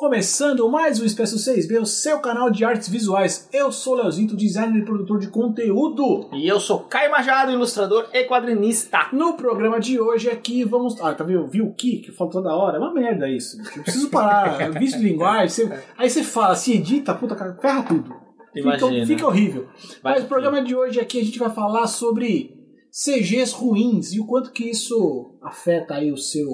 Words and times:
Começando 0.00 0.66
mais 0.66 0.98
um 0.98 1.04
Expresso 1.04 1.36
6B, 1.36 1.78
o 1.78 1.84
seu 1.84 2.20
canal 2.20 2.50
de 2.50 2.64
artes 2.64 2.88
visuais. 2.88 3.46
Eu 3.52 3.70
sou 3.70 3.96
Leozinho, 3.96 4.34
designer 4.34 4.80
e 4.80 4.84
produtor 4.86 5.18
de 5.18 5.28
conteúdo. 5.28 6.30
E 6.32 6.48
eu 6.48 6.58
sou 6.58 6.78
Caio 6.78 7.10
Majado, 7.10 7.52
ilustrador 7.52 8.08
e 8.10 8.24
quadrinista. 8.24 9.10
No 9.12 9.34
programa 9.34 9.78
de 9.78 10.00
hoje 10.00 10.30
aqui 10.30 10.64
vamos... 10.64 10.98
Ah, 11.02 11.12
tá 11.12 11.22
vendo? 11.22 11.46
Viu 11.48 11.66
o 11.66 11.74
que 11.74 11.98
que 11.98 12.12
falou 12.12 12.32
toda 12.32 12.56
hora? 12.56 12.78
É 12.78 12.80
uma 12.80 12.94
merda 12.94 13.28
isso. 13.28 13.58
Eu 13.76 13.82
preciso 13.82 14.08
parar. 14.08 14.70
Vício 14.72 14.98
de 14.98 15.04
linguagem. 15.04 15.50
Você... 15.50 15.82
Aí 15.98 16.08
você 16.08 16.24
fala, 16.24 16.54
se 16.56 16.72
edita, 16.72 17.14
puta 17.14 17.36
cara, 17.36 17.52
ferra 17.60 17.82
tudo. 17.82 18.10
Fica, 18.54 19.06
fica 19.06 19.26
horrível. 19.26 19.68
Vai 20.02 20.14
Mas 20.14 20.24
o 20.24 20.28
programa 20.28 20.64
de 20.64 20.74
hoje 20.74 20.98
aqui 20.98 21.20
a 21.20 21.24
gente 21.24 21.38
vai 21.38 21.50
falar 21.50 21.86
sobre 21.86 22.54
CGs 22.90 23.52
ruins 23.52 24.14
e 24.14 24.20
o 24.20 24.26
quanto 24.26 24.50
que 24.50 24.64
isso 24.64 25.38
afeta 25.42 25.96
aí 25.96 26.10
o 26.10 26.16
seu 26.16 26.48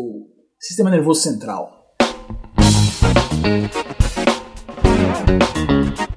sistema 0.58 0.90
nervoso 0.90 1.20
central. 1.20 1.75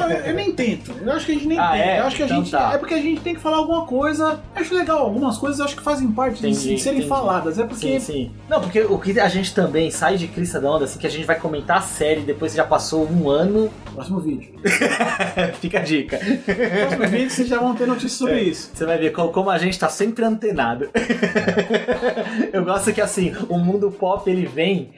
não, 0.00 0.10
eu 0.10 0.34
nem 0.34 0.52
tento. 0.52 0.92
Eu 1.00 1.12
acho 1.12 1.26
que 1.26 1.32
a 1.32 1.34
gente 1.34 1.46
nem 1.46 1.58
Ah, 1.58 1.70
tenta. 1.72 1.84
é? 1.84 2.00
Eu 2.00 2.04
acho 2.04 2.16
que 2.16 2.22
a 2.22 2.26
Então 2.26 2.38
gente. 2.38 2.50
tá. 2.50 2.72
É 2.74 2.78
porque 2.78 2.94
a 2.94 3.00
gente 3.00 3.20
tem 3.20 3.34
que 3.34 3.40
falar 3.40 3.56
alguma 3.58 3.86
coisa. 3.86 4.40
Eu 4.54 4.62
acho 4.62 4.74
legal. 4.74 4.98
Algumas 4.98 5.38
coisas 5.38 5.58
eu 5.58 5.64
acho 5.64 5.76
que 5.76 5.82
fazem 5.82 6.10
parte 6.10 6.40
de, 6.40 6.48
Entendi, 6.50 6.74
de 6.74 6.80
serem 6.80 6.98
entendi. 6.98 7.08
faladas. 7.08 7.58
É 7.58 7.64
porque. 7.64 7.98
Sim, 7.98 8.00
sim. 8.00 8.30
Não, 8.48 8.60
porque 8.60 8.80
o 8.82 8.98
que 8.98 9.18
a 9.18 9.28
gente 9.28 9.54
também 9.54 9.90
sai 9.90 10.16
de 10.16 10.26
crista 10.28 10.60
da 10.60 10.70
onda, 10.70 10.84
assim, 10.84 10.98
que 10.98 11.06
a 11.06 11.10
gente 11.10 11.24
vai 11.26 11.38
comentar 11.38 11.78
a 11.78 11.82
série 11.82 12.20
depois 12.22 12.52
que 12.52 12.56
já 12.58 12.64
passou 12.64 13.08
um 13.10 13.28
ano. 13.28 13.70
Próximo 13.94 14.09
vídeo. 14.18 14.54
Fica 15.60 15.78
a 15.78 15.82
dica. 15.82 16.18
Próximo 16.18 17.06
vídeo 17.08 17.30
vocês 17.30 17.48
já 17.48 17.58
vão 17.58 17.74
ter 17.74 17.86
notícia 17.86 18.08
sobre 18.18 18.34
É. 18.34 18.42
isso. 18.42 18.70
Você 18.74 18.84
vai 18.84 18.98
ver 18.98 19.10
co- 19.12 19.28
como 19.28 19.50
a 19.50 19.58
gente 19.58 19.78
tá 19.78 19.88
sempre 19.88 20.24
antenado. 20.24 20.88
Eu 22.52 22.64
gosto 22.64 22.92
que 22.92 23.00
assim, 23.00 23.32
o 23.48 23.58
mundo 23.58 23.90
pop 23.90 24.28
ele 24.30 24.46
vem 24.46 24.90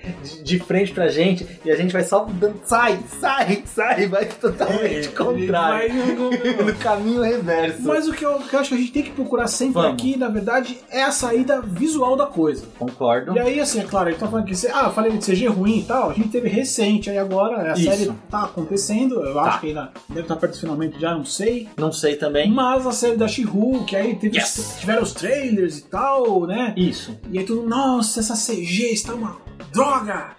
de- 0.43 0.59
frente 0.61 0.93
pra 0.93 1.09
gente 1.09 1.47
e 1.65 1.71
a 1.71 1.77
gente 1.77 1.93
vai 1.93 2.05
só 2.05 2.25
dando. 2.25 2.61
Sai, 2.65 2.99
sai, 3.21 3.63
sai, 3.67 4.07
vai 4.07 4.25
totalmente 4.27 5.09
contrário. 5.09 5.93
Vai- 5.93 6.13
No 6.63 6.75
caminho 6.77 7.23
reverso. 7.23 7.83
Mas 7.83 8.07
o 8.09 8.13
que 8.13 8.25
eu, 8.25 8.39
que 8.39 8.55
eu 8.55 8.61
acho 8.61 8.69
que 8.71 8.75
a 8.75 8.79
gente 8.79 8.93
tem 8.93 9.03
que 9.03 9.11
procurar 9.11 9.47
sempre 9.49 9.75
Vamos. 9.75 9.93
aqui, 9.95 10.17
na 10.17 10.29
verdade, 10.29 10.79
é 10.91 11.03
a 11.03 11.11
saída 11.11 11.61
visual 11.61 12.17
da 12.17 12.27
coisa. 12.27 12.67
Concordo. 12.79 13.35
E 13.35 13.39
aí, 13.39 13.61
assim, 13.61 13.81
é 13.81 13.85
claro, 13.85 14.11
gente 14.11 14.19
tá 14.21 14.29
falando 14.29 14.47
que. 14.47 14.55
Ah, 14.69 14.85
eu 14.85 14.93
falei 14.93 15.13
de 15.13 15.25
CG 15.25 15.47
ruim 15.49 15.81
e 15.81 15.83
tal. 15.85 16.11
A 16.11 16.13
gente 16.15 16.29
teve 16.29 16.49
recente 16.49 17.11
aí 17.11 17.19
agora. 17.19 17.73
A 17.73 17.75
Isso. 17.75 17.85
série 17.85 18.13
tá 18.31 18.45
acontecendo. 18.45 19.02
Eu 19.11 19.35
Tá. 19.35 19.43
acho 19.43 19.61
que 19.61 19.67
ainda 19.69 19.93
deve 20.09 20.21
estar 20.23 20.37
perto 20.37 20.53
do 20.55 20.61
finalmente 20.61 21.01
já, 21.01 21.15
não 21.15 21.25
sei. 21.25 21.69
Não 21.77 21.93
sei 21.93 22.17
também. 22.17 22.51
Mas 22.51 22.87
a 22.87 22.93
série 22.93 23.17
da 23.17 23.27
She-Hulk, 23.29 23.85
que 23.87 23.97
aí 23.97 24.15
teve 24.17 24.37
Yes. 24.39 24.59
os- 24.59 24.81
tiveram 24.81 25.03
os 25.03 25.13
trailers 25.13 25.79
e 25.79 25.83
tal, 25.85 26.47
né? 26.47 26.75
Isso. 26.77 27.17
E 27.31 27.39
aí 27.39 27.45
tudo, 27.45 27.69
nossa, 27.69 28.21
essa 28.21 28.35
CG 28.35 28.93
está 28.93 29.15
uma 29.15 29.37
droga! 29.73 30.37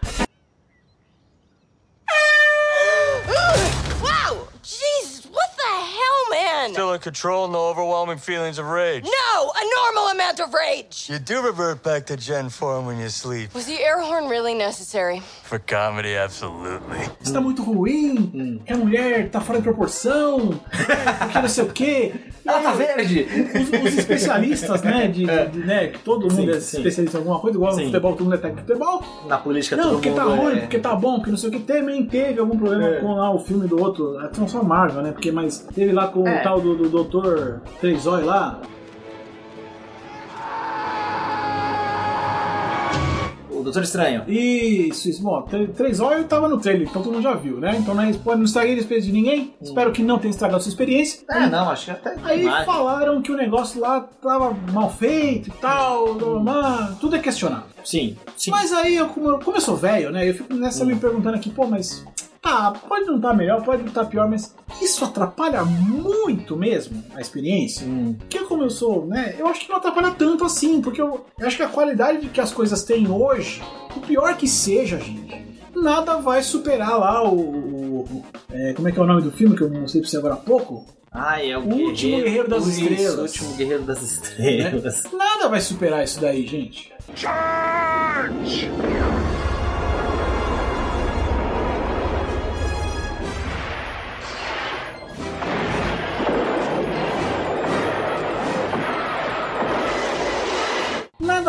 Hell, 6.64 6.70
man? 6.70 6.74
Still 6.74 6.94
in 6.94 7.00
control, 7.00 7.48
no 7.48 7.68
overwhelming 7.70 8.18
feelings 8.18 8.58
of 8.60 8.66
rage. 8.68 9.04
No, 9.04 9.52
a 9.52 9.64
normal 9.78 10.12
amount 10.12 10.40
of 10.40 10.54
rage. 10.54 11.08
You 11.10 11.20
do 11.20 11.42
revert 11.42 11.84
back 11.84 12.06
to 12.08 12.18
Gen 12.18 12.50
form 12.50 12.86
when 12.86 13.00
you 13.00 13.10
sleep. 13.10 13.54
Was 13.54 13.66
the 13.66 13.80
air 13.80 14.00
horn 14.02 14.30
really 14.30 14.54
necessary? 14.54 15.22
For 15.44 15.60
comedy, 15.60 16.16
absolutely. 16.16 17.00
Está 17.22 17.42
muito 17.42 17.64
ruim, 17.64 18.60
que 18.66 18.74
a 18.74 18.78
mulher 18.78 19.30
tá 19.30 19.42
fora 19.42 19.60
de 19.60 19.64
proporção, 19.64 20.60
é, 20.72 21.28
que 21.32 21.40
não 21.42 21.50
sei 21.50 21.64
o 21.64 21.72
quê. 21.72 22.14
Ela 22.46 22.62
tá 22.62 22.72
verde! 22.74 23.26
os, 23.56 23.92
os 23.92 23.98
especialistas, 23.98 24.82
né, 24.82 25.08
de, 25.08 25.26
de- 25.26 25.60
né, 25.60 25.92
todo 26.04 26.24
mundo 26.24 26.36
Sim, 26.36 26.50
é 26.50 26.60
sim. 26.60 26.78
especialista 26.78 27.18
em 27.18 27.20
alguma 27.22 27.40
coisa, 27.40 27.58
igual 27.58 27.76
no 27.76 27.84
futebol, 27.84 28.12
todo 28.14 28.24
mundo 28.26 28.34
é 28.36 28.38
técnico 28.38 28.62
de 28.68 28.74
futebol. 28.74 29.04
Na 29.28 29.38
política 29.38 29.76
Não, 29.76 29.84
todo 29.84 29.94
porque 29.94 30.10
mundo 30.10 30.18
tá 30.18 30.24
ruim, 30.24 30.58
é... 30.58 30.60
porque 30.62 30.80
tá 30.80 30.96
bom, 30.96 31.16
porque 31.16 31.32
não 31.32 31.38
sei 31.38 31.50
o 31.50 31.52
que. 31.52 31.60
Também 31.60 32.06
teve 32.06 32.40
algum 32.40 32.58
problema 32.58 32.88
É. 32.88 33.00
com 33.00 33.14
lá 33.16 33.34
o 33.34 33.40
filme 33.40 33.68
do 33.68 33.82
outro. 33.82 34.20
É 34.20 34.30
não 34.38 34.48
só 34.48 34.62
Marvel, 34.64 35.02
né? 35.02 35.12
Porque, 35.12 35.32
mas 35.32 35.66
teve 35.74 35.92
lá 35.94 36.08
com 36.08 36.28
É. 36.28 36.40
o 36.40 36.44
tal 36.44 36.60
do, 36.60 36.76
do 36.76 36.90
Doutor 36.90 37.62
Trezói 37.80 38.24
lá. 38.24 38.60
Doutor 43.74 43.84
Estranho. 43.84 44.24
Isso, 44.28 45.10
isso. 45.10 45.24
Bom, 45.24 45.42
Tre- 45.42 45.68
Trezói 45.68 46.24
tava 46.26 46.48
no 46.48 46.60
trailer, 46.60 46.88
então 46.88 47.02
todo 47.02 47.12
mundo 47.14 47.24
já 47.24 47.34
viu, 47.34 47.58
né? 47.60 47.76
Então 47.80 47.96
não, 47.96 48.04
é 48.04 48.12
não 48.36 48.44
estraguei 48.44 48.76
a 48.76 48.78
experiência 48.78 49.12
de 49.12 49.18
ninguém. 49.18 49.54
Espero 49.60 49.92
que 49.92 50.04
não 50.04 50.20
tenha 50.20 50.30
estragado 50.30 50.58
a 50.58 50.60
sua 50.62 50.70
experiência. 50.70 51.22
É, 51.30 51.48
não, 51.50 51.70
acho 51.72 51.86
que 51.86 51.92
até. 51.92 52.16
Aí 52.24 52.44
falaram 52.66 53.22
que 53.22 53.32
o 53.32 53.36
negócio 53.36 53.82
lá 53.82 54.02
tava 54.22 54.56
mal 54.72 54.90
feito 54.92 55.50
e 55.50 55.52
tal, 55.54 56.14
blá, 56.14 56.40
blá. 56.40 56.98
tudo 57.02 57.16
é 57.16 57.20
questionável. 57.20 57.66
Sim, 57.84 58.16
sim. 58.38 58.52
Mas 58.52 58.72
aí, 58.72 58.96
eu, 58.96 59.08
como, 59.10 59.30
eu- 59.30 59.40
como 59.40 59.58
eu 59.58 59.62
sou 59.62 59.76
velho, 59.76 60.10
né? 60.12 60.30
Eu 60.30 60.34
fico 60.36 60.54
nessa 60.54 60.86
me 60.86 60.96
perguntando 60.96 61.36
aqui, 61.36 61.50
pô, 61.50 61.66
mas. 61.66 62.06
Ah, 62.46 62.74
pode 62.90 63.06
não 63.06 63.16
estar 63.16 63.34
melhor, 63.34 63.64
pode 63.64 63.82
não 63.84 63.88
estar 63.90 64.04
pior, 64.06 64.30
mas 64.30 64.54
isso 64.82 65.06
atrapalha 65.06 65.64
muito 65.64 66.58
mesmo 66.58 67.02
a 67.16 67.22
experiência? 67.22 67.88
Hum. 67.88 68.16
Porque 68.20 68.40
como 68.40 68.64
eu 68.64 68.70
sou, 68.70 69.06
né? 69.06 69.36
Eu 69.40 69.48
acho 69.48 69.62
que 69.62 69.70
não 69.70 69.78
atrapalha 69.78 70.12
tanto 70.12 70.44
assim, 70.44 70.82
porque 70.82 71.02
eu, 71.02 71.26
eu 71.40 71.48
acho 71.48 71.56
que 71.56 71.64
a 71.64 71.70
qualidade 71.70 72.28
que 72.28 72.42
as 72.42 72.52
coisas 72.52 72.84
têm 72.84 73.10
hoje, 73.10 73.62
o 73.96 74.02
pior 74.02 74.36
que 74.36 74.48
seja, 74.48 75.00
gente, 75.00 75.42
nada 75.74 76.18
vai 76.18 76.44
superar 76.44 76.98
lá 77.00 77.24
o. 77.24 77.40
o- 77.40 78.00
o- 78.04 78.24
é, 78.52 78.74
como 78.74 78.90
é 78.90 78.92
que 78.92 79.00
é 79.00 79.02
o 79.02 79.06
nome 79.08 79.22
do 79.22 79.32
filme 79.32 79.56
que 79.56 79.62
eu 79.64 79.70
mostrei 79.70 80.02
pra 80.02 80.10
você 80.12 80.18
agora 80.18 80.34
há 80.34 80.38
pouco? 80.38 80.86
Ai, 81.12 81.50
é 81.52 81.58
o, 81.58 81.62
O 81.62 81.74
último 81.76 82.18
guerreiro 82.18 82.50
das 82.50 82.68
Isso, 82.68 82.82
estrelas. 82.82 83.16
O 83.18 83.22
último 83.22 83.54
guerreiro 83.56 83.84
das 83.84 84.02
estrelas. 84.02 85.04
Nada 85.14 85.48
vai 85.48 85.62
superar 85.62 86.04
isso 86.04 86.20
daí, 86.20 86.46
gente. 86.46 86.92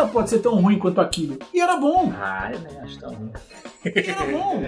Nada 0.05 0.11
pode 0.13 0.29
ser 0.29 0.39
tão 0.39 0.55
ruim 0.55 0.77
quanto 0.77 1.01
aquilo. 1.01 1.37
E 1.53 1.59
era 1.59 1.77
bom. 1.77 2.11
Ah, 2.19 2.49
eu 2.53 2.59
nem 2.59 2.79
acho 2.81 2.99
tão 2.99 3.09
ruim. 3.09 3.29
E 3.85 4.09
era 4.09 4.25
bom. 4.25 4.61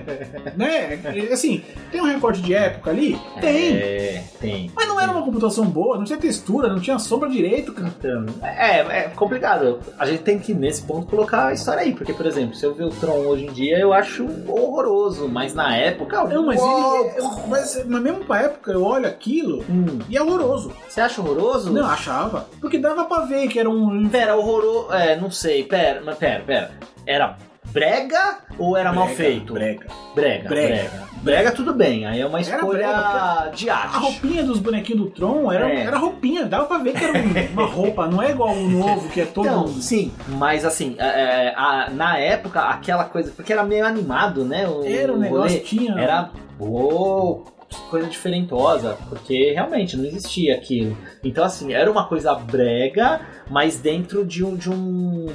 né? 0.56 1.00
Assim, 1.32 1.64
tem 1.92 2.00
um 2.02 2.06
recorte 2.06 2.42
de 2.42 2.54
época 2.54 2.92
ali? 2.92 3.20
Tem. 3.42 3.74
É, 3.76 4.24
tem. 4.40 4.72
Mas 4.76 4.88
não 4.88 5.00
era 5.00 5.12
uma 5.12 5.24
computação 5.24 5.66
boa, 5.66 5.98
não 5.98 6.04
tinha 6.04 6.20
textura, 6.20 6.70
não 6.70 6.80
tinha 6.80 7.00
sombra 7.00 7.28
direito, 7.30 7.74
cara. 7.74 7.88
Então, 7.98 8.26
é, 8.44 8.80
é 8.80 9.02
complicado. 9.16 9.80
A 9.98 10.06
gente 10.06 10.22
tem 10.22 10.38
que, 10.38 10.54
nesse 10.54 10.84
ponto, 10.84 11.08
colocar 11.08 11.48
a 11.48 11.54
história 11.54 11.82
aí. 11.82 11.94
Porque, 11.96 12.14
por 12.14 12.26
exemplo, 12.26 12.56
se 12.56 12.66
eu 12.66 12.74
ver 12.76 12.84
o 12.86 12.90
Tron 12.90 13.18
hoje 13.26 13.46
em 13.46 13.52
dia, 13.52 13.80
eu 13.80 13.92
acho 13.94 14.28
horroroso. 14.48 15.28
Mas 15.28 15.54
na 15.54 15.76
época. 15.76 16.24
Não, 16.26 16.46
mas 16.46 16.60
ele. 16.62 16.70
eu- 17.18 17.48
Mas, 17.48 17.86
mas 17.88 18.02
mesmo 18.02 18.24
pra 18.26 18.42
época 18.44 18.72
eu 18.72 18.84
olho 18.84 19.08
aquilo 19.08 19.64
Hum, 19.70 20.00
e 20.10 20.16
é 20.18 20.22
horroroso. 20.22 20.72
você 20.88 21.02
acha 21.02 21.22
horroroso? 21.22 21.72
Não, 21.74 21.86
achava. 21.88 22.48
Porque 22.62 22.78
dava 22.78 23.06
pra 23.06 23.22
ver 23.22 23.48
que 23.48 23.58
era 23.60 23.70
um. 23.70 24.08
Pera, 24.10 24.36
horroroso. 24.36 24.94
É, 24.94 25.16
não 25.20 25.27
sei. 25.32 25.64
Pera, 25.64 26.02
mas 26.04 26.18
pera, 26.18 26.44
pera. 26.46 26.72
Era 27.06 27.36
brega 27.72 28.40
ou 28.58 28.76
era 28.78 28.92
mal 28.94 29.08
feito? 29.10 29.54
Brega. 29.54 29.86
Brega, 30.16 30.50
Brega. 30.50 30.70
brega. 30.90 31.08
Brega, 31.22 31.52
tudo 31.52 31.74
bem. 31.74 32.06
Aí 32.06 32.22
é 32.22 32.26
uma 32.26 32.40
escolha 32.40 32.88
brega, 32.88 33.52
de 33.54 33.70
A 33.70 33.76
arte. 33.76 33.98
roupinha 33.98 34.44
dos 34.44 34.60
bonequinhos 34.60 35.02
do 35.04 35.10
Tron 35.10 35.52
era, 35.52 35.70
É. 35.70 35.82
era 35.82 35.98
roupinha, 35.98 36.46
dava 36.46 36.66
pra 36.66 36.78
ver 36.78 36.94
que 36.94 37.04
era 37.04 37.14
um- 37.18 37.54
uma 37.54 37.66
roupa, 37.66 38.08
não 38.08 38.22
é 38.22 38.32
igual 38.32 38.54
o 38.54 38.70
novo 38.70 39.10
que 39.10 39.22
é 39.22 39.26
todo. 39.26 39.46
Então, 39.48 39.68
sim, 39.68 40.12
mas 40.30 40.64
assim, 40.64 40.96
é, 40.98 41.06
é, 41.48 41.54
a- 41.56 41.90
na 41.92 42.18
época, 42.18 42.62
aquela 42.62 43.04
coisa, 43.06 43.32
porque 43.36 43.52
era 43.52 43.64
meio 43.64 43.86
animado, 43.86 44.46
né? 44.46 44.68
o- 44.68 44.86
Era 44.86 45.12
um 45.12 45.18
negócio, 45.18 45.60
tinha. 45.62 45.94
Era. 46.00 46.30
Uou, 46.60 47.46
coisa 47.90 48.08
diferentosa, 48.08 48.98
porque 49.10 49.52
realmente 49.54 49.96
não 49.98 50.06
existia 50.06 50.56
aquilo. 50.56 50.98
Então, 51.24 51.44
assim, 51.44 51.74
era 51.74 51.90
uma 51.92 52.06
coisa 52.08 52.34
brega, 52.36 53.22
mas 53.50 53.80
dentro 53.80 54.26
de 54.26 54.44
um. 54.44 54.56
De 54.56 54.70
um 54.70 55.28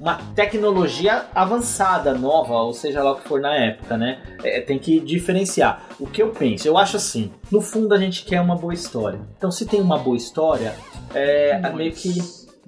uma 0.00 0.14
tecnologia 0.36 1.26
avançada, 1.34 2.14
nova, 2.14 2.54
ou 2.54 2.72
seja 2.72 3.02
lá 3.02 3.10
o 3.10 3.16
que 3.16 3.26
for 3.26 3.40
na 3.40 3.52
época, 3.56 3.96
né? 3.96 4.20
É, 4.44 4.60
tem 4.60 4.78
que 4.78 5.00
diferenciar. 5.00 5.82
O 5.98 6.06
que 6.06 6.22
eu 6.22 6.28
penso? 6.30 6.68
Eu 6.68 6.78
acho 6.78 6.96
assim, 6.96 7.32
no 7.50 7.60
fundo 7.60 7.92
a 7.92 7.98
gente 7.98 8.24
quer 8.24 8.40
uma 8.40 8.54
boa 8.54 8.72
história. 8.72 9.18
Então 9.36 9.50
se 9.50 9.66
tem 9.66 9.80
uma 9.80 9.98
boa 9.98 10.16
história, 10.16 10.72
é 11.12 11.58
Mas- 11.58 11.74
meio 11.74 11.92
que. 11.92 12.16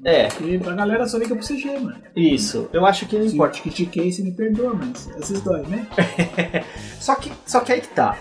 É, 0.04 0.26
E 0.42 0.58
pra 0.58 0.74
galera 0.74 1.06
só 1.06 1.18
liga 1.18 1.36
pro 1.36 1.46
CG, 1.46 1.78
mano. 1.78 1.94
isso. 2.16 2.68
Eu 2.72 2.84
acho 2.84 3.06
que 3.06 3.14
não 3.14 3.22
Se 3.22 3.28
eu 3.28 3.34
importa. 3.34 3.54
te 3.54 3.62
critiquei, 3.62 4.10
você 4.10 4.22
me 4.22 4.32
perdoa, 4.32 4.74
mas 4.74 5.08
essa 5.16 5.32
história, 5.32 5.64
né? 5.68 5.86
Só 6.98 7.14
que, 7.14 7.30
só 7.46 7.60
que 7.60 7.72
aí 7.72 7.80
que 7.80 7.88
tá. 7.88 8.16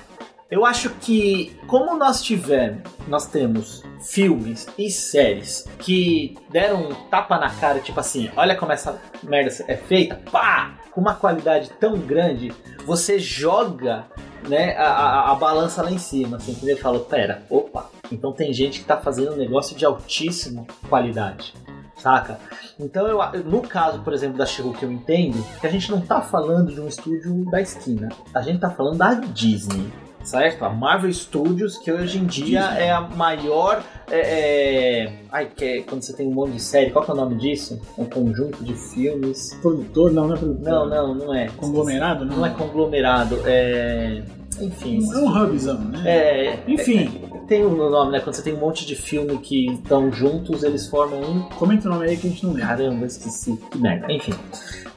Eu 0.50 0.66
acho 0.66 0.90
que 0.96 1.56
como 1.68 1.96
nós 1.96 2.24
tivemos, 2.24 2.82
nós 3.08 3.28
temos 3.28 3.84
filmes 4.02 4.68
e 4.80 4.90
séries 4.90 5.66
que 5.78 6.36
deram 6.50 6.90
um 6.90 6.94
tapa 7.10 7.38
na 7.38 7.52
cara, 7.52 7.80
tipo 7.80 8.00
assim, 8.00 8.32
olha 8.36 8.56
como 8.56 8.72
essa 8.72 9.00
merda 9.22 9.54
é 9.68 9.76
feita, 9.78 10.20
pá, 10.32 10.74
com 10.92 11.02
uma 11.02 11.14
qualidade 11.14 11.70
tão 11.80 12.00
grande, 12.00 12.52
você 12.84 13.20
joga 13.20 14.08
né, 14.48 14.76
a, 14.76 14.88
a- 14.88 15.32
a 15.32 15.36
balança 15.36 15.84
lá 15.84 15.92
em 15.92 16.00
cima, 16.00 16.38
assim, 16.38 16.54
entendeu? 16.54 16.76
Eu 16.78 16.82
falo, 16.82 17.02
pera, 17.02 17.44
opa, 17.48 17.88
então 18.12 18.32
tem 18.32 18.52
gente 18.52 18.80
que 18.80 18.86
tá 18.86 18.98
fazendo 18.98 19.34
um 19.34 19.38
negócio 19.38 19.76
de 19.76 19.86
altíssima 19.86 20.66
qualidade. 20.90 21.54
Saca? 21.98 22.40
Então, 22.80 23.06
eu, 23.06 23.20
no 23.44 23.62
caso, 23.62 24.00
por 24.00 24.14
exemplo, 24.14 24.38
da 24.38 24.46
she 24.46 24.64
que 24.80 24.84
eu 24.86 24.92
entendo, 24.92 25.46
que 25.60 25.68
a 25.68 25.70
gente 25.70 25.92
não 25.92 26.00
tá 26.00 26.22
falando 26.22 26.74
de 26.74 26.80
um 26.80 26.88
estúdio 26.88 27.44
da 27.52 27.60
esquina. 27.62 28.08
A 28.34 28.42
gente 28.42 28.62
tá 28.62 28.70
falando 28.70 28.98
da 28.98 29.14
Disney. 29.16 29.92
Certo? 30.24 30.64
A 30.64 30.70
Marvel 30.70 31.12
Studios, 31.14 31.78
que 31.78 31.92
hoje 31.92 32.20
em 32.20 32.26
dia 32.26 32.62
Disney. 32.62 32.84
é 32.84 32.92
a 32.92 33.02
maior. 33.02 33.82
É, 34.12 35.06
é... 35.06 35.14
Ai, 35.32 35.48
que 35.56 35.66
é 35.66 35.82
quando 35.82 36.02
você 36.02 36.14
tem 36.14 36.28
um 36.28 36.34
monte 36.34 36.54
de 36.54 36.62
série, 36.62 36.92
qual 36.92 37.04
que 37.04 37.12
é 37.12 37.14
o 37.14 37.18
nome 37.18 37.36
disso? 37.36 37.82
Um 37.98 38.06
conjunto 38.06 38.64
de 38.64 38.74
filmes. 38.74 39.54
Produtor, 39.62 40.12
não, 40.12 40.28
não 40.28 40.36
é 40.36 40.38
produtor. 40.38 40.64
Não, 40.64 40.88
não, 40.88 41.16
não 41.16 41.34
é. 41.34 41.48
Conglomerado, 41.58 42.26
não? 42.26 42.38
Não 42.38 42.46
é 42.46 42.50
conglomerado, 42.50 43.40
é. 43.46 44.24
Enfim. 44.60 45.00
É 45.12 45.18
um 45.18 45.44
hubzão, 45.44 45.80
né? 45.80 46.04
É. 46.06 46.60
Enfim, 46.68 47.29
Tem 47.50 47.66
um 47.66 47.76
nome, 47.90 48.12
né? 48.12 48.20
Quando 48.20 48.36
você 48.36 48.44
tem 48.44 48.54
um 48.54 48.60
monte 48.60 48.86
de 48.86 48.96
filme 48.96 49.40
que 49.40 49.72
estão 49.74 50.12
juntos, 50.12 50.62
eles 50.64 50.88
formam 50.88 51.20
um 51.20 51.42
comenta 51.50 51.88
o 51.88 51.92
nome 51.92 52.06
aí 52.06 52.16
que 52.16 52.28
a 52.28 52.30
gente 52.30 52.46
não 52.46 52.54
lembra. 52.54 52.68
Caramba, 52.68 53.06
esqueci. 53.08 53.58
Que 53.72 53.78
merda. 53.80 54.12
Enfim. 54.14 54.34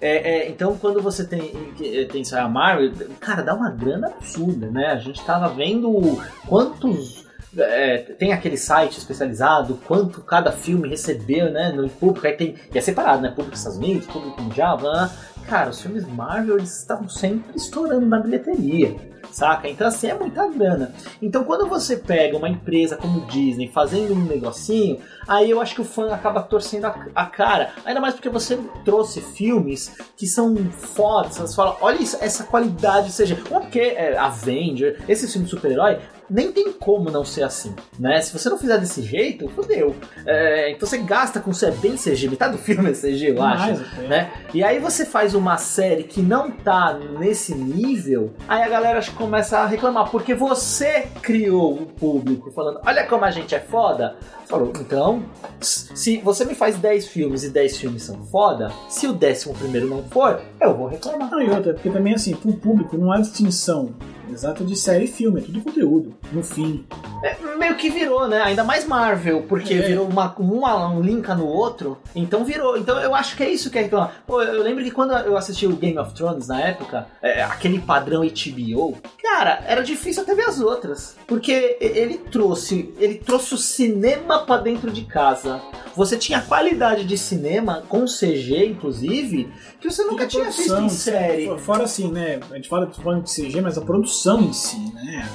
É, 0.01 0.31
é, 0.35 0.49
então, 0.51 0.77
quando 0.77 1.01
você 1.01 1.25
tem, 1.27 1.41
que- 1.77 2.05
tem 2.13 2.23
a 2.39 2.49
Marvel, 2.49 2.93
cara, 3.19 3.41
dá 3.43 3.55
uma 3.55 3.71
grana 3.71 4.09
absurda, 4.09 4.67
né? 4.71 4.89
A 4.89 4.97
gente 4.99 5.25
tava 5.25 5.49
vendo 5.49 6.21
quantos. 6.47 7.23
é, 7.57 7.99
tem 8.19 8.33
aquele 8.33 8.57
site 8.57 8.99
especializado, 8.99 9.79
quanto 9.87 10.21
cada 10.23 10.51
filme 10.53 10.89
recebeu, 10.89 11.51
né? 11.51 11.71
No 11.73 11.89
público, 11.89 12.27
aí 12.27 12.33
tem. 12.35 12.55
E 12.75 12.77
é 12.79 12.81
separado, 12.81 13.23
né? 13.23 13.29
Público 13.29 13.51
dos 13.51 13.59
Estados 13.61 13.79
Unidos, 13.79 14.07
público 14.07 14.41
mundial, 14.43 14.77
blá, 14.79 14.91
blá. 14.93 15.11
Cara, 15.47 15.71
os 15.71 15.81
filmes 15.81 16.07
Marvel, 16.07 16.59
eles 16.59 16.79
estavam 16.79 17.09
sempre 17.09 17.57
estourando 17.57 18.07
na 18.07 18.19
bilheteria. 18.19 19.13
Saca? 19.31 19.69
Então, 19.69 19.87
assim, 19.87 20.09
é 20.09 20.15
muita 20.15 20.47
grana. 20.49 20.93
Então, 21.21 21.45
quando 21.45 21.67
você 21.67 21.97
pega 21.97 22.37
uma 22.37 22.49
empresa 22.49 22.97
como 22.97 23.27
Disney 23.27 23.69
fazendo 23.69 24.13
um 24.13 24.25
negocinho, 24.25 24.99
aí 25.27 25.51
eu 25.51 25.61
acho 25.61 25.75
que 25.75 25.81
o 25.81 25.85
fã 25.85 26.13
acaba 26.13 26.43
torcendo 26.43 26.87
a, 26.87 27.07
a 27.15 27.27
cara. 27.27 27.71
Ainda 27.85 28.01
mais 28.01 28.15
porque 28.15 28.29
você 28.29 28.59
trouxe 28.85 29.23
filmes 29.23 29.97
que 30.17 30.27
são 30.27 30.55
fodas. 30.71 31.39
Você 31.39 31.57
fala, 31.57 31.79
olha 31.81 32.03
isso, 32.03 32.19
essa 32.21 32.45
qualidade, 32.45 33.07
ou 33.07 33.13
seja, 33.13 33.35
um 33.35 33.43
porque 33.63 33.81
é, 33.81 34.19
Avenger, 34.19 35.03
esse 35.09 35.27
filme 35.27 35.47
de 35.47 35.51
super-herói, 35.51 35.99
nem 36.33 36.51
tem 36.51 36.73
como 36.73 37.11
não 37.11 37.25
ser 37.25 37.43
assim, 37.43 37.75
né? 37.99 38.21
Se 38.23 38.33
você 38.33 38.49
não 38.49 38.57
fizer 38.57 38.79
desse 38.79 39.03
jeito, 39.03 39.49
fodeu. 39.51 39.95
É, 40.27 40.71
então 40.71 40.89
você 40.89 40.97
gasta 40.99 41.41
com 41.41 41.51
isso, 41.51 41.67
é 41.67 41.71
bem 41.71 41.95
CG, 41.97 42.29
metade 42.29 42.53
do 42.53 42.59
filme 42.59 42.91
é 42.91 42.95
CG, 42.95 43.31
eu 43.31 43.43
acho 43.43 43.83
né? 44.09 44.33
E 44.55 44.65
aí 44.65 44.79
você 44.79 45.05
faz 45.05 45.35
uma 45.35 45.59
série 45.59 46.05
que 46.05 46.23
não 46.23 46.51
tá 46.51 46.99
nesse 47.19 47.55
nível, 47.55 48.33
aí 48.49 48.63
a 48.63 48.69
galera 48.69 49.03
começa 49.15 49.59
a 49.59 49.67
reclamar, 49.67 50.11
porque 50.11 50.35
você 50.35 51.07
criou 51.21 51.75
o 51.75 51.87
público 51.87 52.51
falando, 52.51 52.81
olha 52.85 53.07
como 53.07 53.25
a 53.25 53.31
gente 53.31 53.55
é 53.55 53.61
foda. 53.61 54.17
Falou, 54.47 54.71
então, 54.81 55.25
se 55.61 56.19
você 56.19 56.45
me 56.45 56.55
faz 56.55 56.77
10 56.77 57.09
filmes 57.09 57.43
e 57.43 57.49
10 57.49 57.77
filmes 57.79 58.03
são 58.03 58.23
foda, 58.27 58.71
se 58.89 59.07
o 59.07 59.13
décimo 59.13 59.55
primeiro 59.55 59.89
não 59.89 60.03
for, 60.05 60.43
eu 60.61 60.77
vou 60.77 60.89
reclamar. 60.89 61.31
Não, 61.31 61.41
e 61.41 61.49
outra, 61.49 61.73
porque 61.73 61.89
também 61.89 62.15
assim, 62.15 62.35
pro 62.35 62.53
público 62.53 62.99
não 62.99 63.11
há 63.11 63.19
distinção 63.19 63.95
exata 64.33 64.65
de 64.65 64.77
série 64.77 65.05
e 65.05 65.09
filme, 65.09 65.41
é 65.41 65.45
tudo 65.45 65.61
conteúdo, 65.61 66.15
no 66.33 66.43
fim. 66.43 66.85
É, 67.23 67.37
meio 67.57 67.77
que 67.77 67.89
virou, 67.91 68.27
né? 68.29 68.41
Ainda 68.43 68.65
mais 68.65 68.87
Marvel, 68.87 69.43
porque 69.49 69.75
É. 69.75 69.83
virou 69.83 70.07
uma, 70.09 70.35
uma, 70.39 70.89
um 70.89 71.01
linka 71.01 71.35
no 71.35 71.47
outro, 71.47 71.99
então 72.15 72.45
virou. 72.45 72.77
Então 72.77 72.99
eu 73.01 73.15
acho 73.15 73.37
que 73.37 73.43
é 73.43 73.51
isso 73.51 73.71
que 73.71 73.79
é 73.79 73.83
reclamar. 73.83 74.23
Pô, 74.27 74.43
eu 74.43 74.63
lembro 74.63 74.83
que 74.83 74.91
quando 74.91 75.13
eu 75.13 75.37
assisti 75.37 75.67
o 75.67 75.77
Game 75.77 75.99
of 75.99 76.13
Thrones 76.15 76.49
na 76.49 76.61
época, 76.61 77.07
é, 77.23 77.43
aquele 77.43 77.79
padrão 77.79 78.23
HBO, 78.23 78.97
cara, 79.23 79.63
era 79.67 79.83
difícil 79.83 80.23
até 80.23 80.35
ver 80.35 80.49
as 80.49 80.61
outras. 80.61 81.17
Porque 81.27 81.77
ele 81.81 82.19
trouxe, 82.19 82.93
ele 82.99 83.15
trouxe 83.17 83.55
o 83.55 83.59
cinema 83.59 84.41
pra 84.41 84.57
dentro 84.57 84.91
de 84.91 85.03
casa. 85.05 85.61
Você 85.97 86.17
tinha 86.17 86.41
qualidade 86.41 87.05
de 87.05 87.19
cinema, 87.19 87.83
com 87.89 88.05
CG 88.07 88.67
inclusive, 88.67 89.53
que 89.81 89.91
você 89.91 90.05
nunca 90.05 90.27
tinha 90.27 90.45
visto 90.45 90.75
em 90.77 90.89
série. 90.89 91.47
fo- 91.47 91.59
Fora 91.59 91.85
assim, 91.85 92.11
né? 92.11 92.41
A 92.51 92.55
gente 92.57 92.69
fala 92.69 92.87
de 92.87 93.31
CG, 93.31 93.61
mas 93.61 93.77
a 93.77 93.81
produção 93.83 94.41
em 94.41 94.53
si, 94.53 94.79
né? 94.95 95.29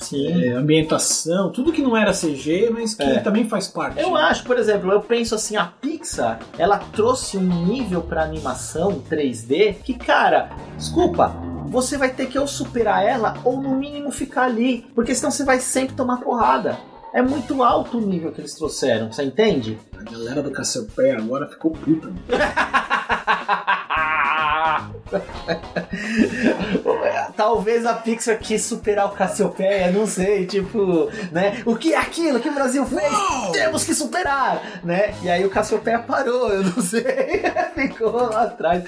Sim. 0.00 0.44
É, 0.44 0.52
ambientação, 0.52 1.50
tudo 1.52 1.72
que 1.72 1.82
não 1.82 1.96
era 1.96 2.12
CG, 2.12 2.70
mas 2.70 2.94
que 2.94 3.02
É. 3.02 3.20
também 3.20 3.48
faz 3.48 3.68
parte. 3.68 4.00
Eu 4.00 4.16
acho, 4.16 4.44
por 4.44 4.58
exemplo, 4.58 4.90
eu 4.92 5.00
penso 5.00 5.34
assim, 5.34 5.56
a 5.56 5.64
Pixar, 5.64 6.40
ela 6.58 6.78
trouxe 6.78 7.36
um 7.38 7.64
nível 7.66 8.02
pra 8.02 8.22
animação 8.22 9.00
3D 9.08 9.76
que, 9.84 9.94
cara, 9.94 10.50
desculpa, 10.76 11.34
você 11.66 11.96
vai 11.96 12.10
ter 12.10 12.26
que 12.26 12.38
ou 12.38 12.46
superar 12.46 13.04
ela 13.04 13.34
ou 13.44 13.60
no 13.60 13.74
mínimo 13.76 14.10
ficar 14.10 14.44
ali, 14.44 14.86
porque 14.94 15.14
senão 15.14 15.30
você 15.30 15.44
vai 15.44 15.58
sempre 15.60 15.94
tomar 15.96 16.18
porrada. 16.18 16.78
É 17.14 17.22
muito 17.22 17.62
alto 17.62 17.98
o 17.98 18.00
nível 18.00 18.32
que 18.32 18.40
eles 18.40 18.54
trouxeram, 18.54 19.12
você 19.12 19.22
entende? 19.22 19.78
A 19.96 20.02
galera 20.02 20.42
do 20.42 20.50
Cassiopeia 20.50 21.16
agora 21.16 21.48
ficou 21.48 21.70
puta. 21.70 22.12
Talvez 27.36 27.86
a 27.86 27.94
Pixar 27.94 28.36
quis 28.40 28.64
superar 28.64 29.06
o 29.06 29.10
Cassiopeia, 29.10 29.92
não 29.92 30.08
sei, 30.08 30.44
tipo, 30.44 31.08
né? 31.30 31.62
O 31.64 31.76
que 31.76 31.94
é 31.94 31.98
aquilo 31.98 32.40
que 32.40 32.48
o 32.48 32.54
Brasil 32.54 32.84
fez? 32.84 33.12
Temos 33.52 33.84
que 33.84 33.94
superar, 33.94 34.80
né? 34.82 35.14
E 35.22 35.30
aí 35.30 35.44
o 35.44 35.50
Cassiopeia 35.50 36.00
parou, 36.00 36.50
eu 36.50 36.64
não 36.64 36.82
sei, 36.82 37.44
ficou 37.76 38.10
lá 38.10 38.42
atrás. 38.42 38.82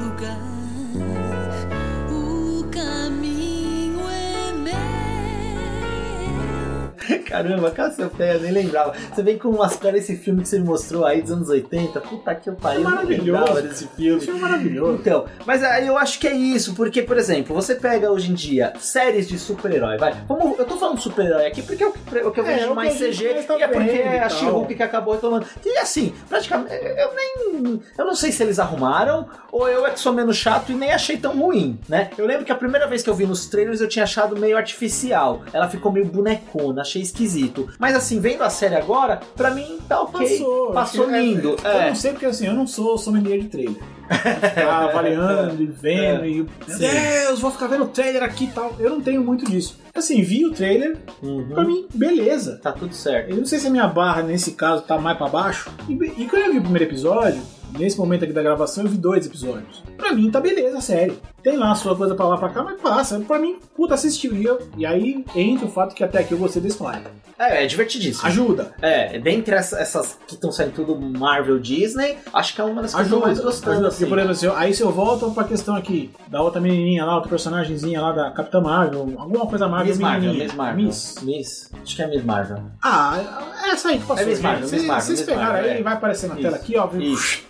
lugar. 0.00 0.38
Caramba, 7.26 7.70
Cassiopeia, 7.70 8.38
nem 8.38 8.52
lembrava. 8.52 8.94
Você 9.14 9.22
vem 9.22 9.38
com 9.38 9.48
umas 9.48 9.76
caras 9.76 10.00
esse 10.02 10.16
filme 10.16 10.42
que 10.42 10.48
você 10.48 10.58
me 10.58 10.64
mostrou 10.66 11.04
aí 11.04 11.22
dos 11.22 11.30
anos 11.32 11.48
80, 11.48 12.00
puta 12.00 12.34
que 12.34 12.50
pariu, 12.52 12.80
É 12.80 12.84
maravilhoso. 12.84 13.62
desse 13.62 13.86
filme. 13.88 14.20
Isso 14.20 14.30
é 14.30 14.34
maravilhoso. 14.34 14.98
Então, 15.00 15.24
mas 15.46 15.62
aí 15.62 15.86
eu 15.86 15.96
acho 15.96 16.18
que 16.18 16.26
é 16.28 16.32
isso, 16.34 16.74
porque, 16.74 17.02
por 17.02 17.16
exemplo, 17.16 17.54
você 17.54 17.74
pega 17.74 18.10
hoje 18.10 18.30
em 18.30 18.34
dia 18.34 18.72
séries 18.78 19.28
de 19.28 19.38
super-herói, 19.38 19.96
vai. 19.98 20.14
Vamos, 20.28 20.58
eu 20.58 20.64
tô 20.64 20.76
falando 20.76 21.00
super-herói 21.00 21.46
aqui 21.46 21.62
porque 21.62 21.82
é 21.82 21.86
o 21.88 21.92
que, 21.92 22.18
o 22.18 22.30
que 22.30 22.40
eu 22.40 22.46
É, 22.46 22.54
vejo 22.56 22.70
é 22.70 22.74
mais 22.74 22.94
CG 22.98 23.24
e 23.58 23.62
é 23.62 23.68
porque 23.68 23.90
é 23.90 24.20
a. 24.22 24.28
She-Hulk 24.28 24.74
que 24.74 24.82
acabou 24.82 25.14
reclamando. 25.14 25.46
E 25.64 25.76
assim, 25.78 26.14
praticamente, 26.28 26.72
eu 26.74 27.14
nem. 27.14 27.80
Eu 27.98 28.04
não 28.04 28.14
sei 28.14 28.32
se 28.32 28.42
eles 28.42 28.58
arrumaram 28.58 29.26
ou 29.52 29.68
eu 29.68 29.86
é 29.86 29.90
que 29.90 29.98
sou 30.00 30.12
menos 30.12 30.36
chato 30.36 30.70
e 30.72 30.74
nem 30.74 30.92
achei 30.92 31.16
tão 31.16 31.38
ruim, 31.38 31.78
né? 31.88 32.10
Eu 32.16 32.26
lembro 32.26 32.44
que 32.44 32.52
a 32.52 32.54
primeira 32.54 32.86
vez 32.86 33.02
que 33.02 33.10
eu 33.10 33.14
vi 33.14 33.26
nos 33.26 33.46
trailers 33.46 33.80
eu 33.80 33.88
tinha 33.88 34.04
achado 34.04 34.36
meio 34.38 34.56
artificial. 34.56 35.42
Ela 35.52 35.68
ficou 35.68 35.90
meio 35.92 36.06
bonecona, 36.06 36.82
achei 36.82 36.99
esquisito. 37.00 37.68
Mas 37.78 37.94
assim, 37.96 38.20
vendo 38.20 38.42
a 38.42 38.50
série 38.50 38.74
agora, 38.76 39.20
pra 39.36 39.50
mim 39.50 39.78
tá 39.88 40.00
ok. 40.02 40.20
Passou. 40.38 40.72
Passou 40.72 41.06
que 41.08 41.14
é- 41.14 41.20
lindo. 41.22 41.56
Eu 41.62 41.70
É. 41.70 41.88
não 41.88 41.94
sei 41.94 42.12
porque 42.12 42.26
assim, 42.26 42.46
eu 42.46 42.54
não 42.54 42.66
sou 42.66 42.96
sommelier 42.98 43.40
de 43.40 43.48
trailer. 43.48 43.82
Ficar 44.10 44.84
avaliando 44.90 45.62
e 45.62 45.66
vendo 45.66 46.24
É. 46.24 46.28
e. 46.28 46.34
Meu. 46.34 46.46
Deus, 46.78 47.40
vou 47.40 47.50
ficar 47.50 47.66
vendo 47.68 47.84
o 47.84 47.88
trailer 47.88 48.22
aqui 48.22 48.44
e 48.44 48.48
tal. 48.48 48.74
Eu 48.78 48.90
não 48.90 49.00
tenho 49.00 49.22
muito 49.22 49.44
disso. 49.44 49.78
Assim, 49.94 50.22
vi 50.22 50.44
o 50.44 50.52
trailer, 50.52 50.96
Uhum. 51.22 51.48
pra 51.48 51.64
mim, 51.64 51.86
beleza. 51.94 52.58
Tá 52.62 52.72
tudo 52.72 52.94
certo. 52.94 53.30
Eu 53.30 53.36
não 53.36 53.44
sei 53.46 53.58
se 53.58 53.66
a 53.66 53.70
minha 53.70 53.86
barra 53.86 54.22
nesse 54.22 54.52
caso 54.52 54.82
tá 54.82 54.98
mais 54.98 55.16
pra 55.18 55.28
baixo. 55.28 55.70
E, 55.88 55.92
e 55.92 56.26
quando 56.28 56.42
eu 56.46 56.52
vi 56.52 56.58
o 56.58 56.62
primeiro 56.62 56.84
episódio, 56.84 57.40
nesse 57.78 57.98
momento 57.98 58.24
aqui 58.24 58.32
da 58.32 58.42
gravação, 58.42 58.84
eu 58.84 58.90
vi 58.90 58.96
dois 58.98 59.26
episódios. 59.26 59.82
Pra 59.96 60.12
mim 60.12 60.30
tá 60.30 60.40
beleza 60.40 60.78
a 60.78 60.80
série. 60.80 61.18
tem 61.42 61.56
lá 61.56 61.70
a 61.72 61.74
sua 61.74 61.96
coisa 61.96 62.14
pra 62.14 62.26
lá 62.26 62.36
pra 62.36 62.50
cá, 62.50 62.62
mas 62.62 62.78
passa. 62.80 63.18
Pra 63.20 63.38
mim, 63.38 63.56
puta, 63.74 63.94
assistiu. 63.94 64.36
E, 64.36 64.44
eu- 64.44 64.58
e 64.76 64.84
aí 64.84 65.24
entra 65.34 65.64
o 65.66 65.70
fato 65.70 65.94
que 65.94 66.04
até 66.04 66.18
aqui 66.18 66.32
eu 66.32 66.38
gostei 66.38 66.60
da 66.60 66.68
história. 66.68 67.02
É, 67.38 67.64
é 67.64 67.66
divertidíssimo. 67.66 68.26
Ajuda. 68.28 68.74
É, 68.82 69.18
dentre 69.18 69.54
essa- 69.54 69.78
essas 69.80 70.18
que 70.26 70.34
estão 70.34 70.52
saindo 70.52 70.72
tudo 70.74 71.00
Marvel 71.00 71.58
Disney, 71.58 72.18
acho 72.34 72.54
que 72.54 72.60
é 72.60 72.64
uma 72.64 72.82
das 72.82 72.92
coisas 72.92 73.08
que 73.08 73.14
eu 73.14 73.18
Ajuda. 73.18 73.26
mais 73.26 73.40
gostando. 73.40 73.72
ajuda. 73.72 73.88
Assim. 73.88 73.96
Porque, 74.00 74.10
por 74.10 74.18
exemplo, 74.18 74.54
eu- 74.54 74.60
aí 74.60 74.74
se 74.74 74.82
eu 74.82 74.90
volto 74.90 75.30
pra 75.30 75.44
questão 75.44 75.74
aqui 75.74 76.10
da 76.28 76.42
outra 76.42 76.60
menininha 76.60 77.06
lá, 77.06 77.14
outra 77.14 77.30
personagemzinha 77.30 78.02
lá 78.02 78.12
da 78.12 78.30
Capitã 78.32 78.60
Marvel, 78.60 79.14
alguma 79.16 79.46
coisa 79.46 79.66
Marvel, 79.66 79.86
Miss 79.88 79.98
Marvel. 79.98 80.34
Miss 80.34 80.54
Marvel. 80.54 80.84
Miss. 80.84 81.14
Miss. 81.22 81.70
Acho 81.82 81.96
que 81.96 82.02
é 82.02 82.06
Miss 82.06 82.22
Marvel. 82.22 82.58
Ah, 82.84 83.50
é 83.64 83.70
essa 83.70 83.88
aí 83.88 83.98
que 83.98 84.04
passou. 84.04 84.22
É 84.24 84.28
Miss. 84.28 84.40
Marvel, 84.40 84.68
Miss 84.68 84.84
Marvel, 84.84 85.06
Vocês 85.06 85.22
pegaram 85.22 85.52
Marvel, 85.54 85.70
aí, 85.72 85.78
é. 85.78 85.82
vai 85.82 85.92
aparecer 85.94 86.26
na 86.28 86.34
Isso. 86.34 86.42
tela 86.42 86.56
aqui, 86.56 86.76
ó. 86.76 86.88
Isso. 86.98 87.48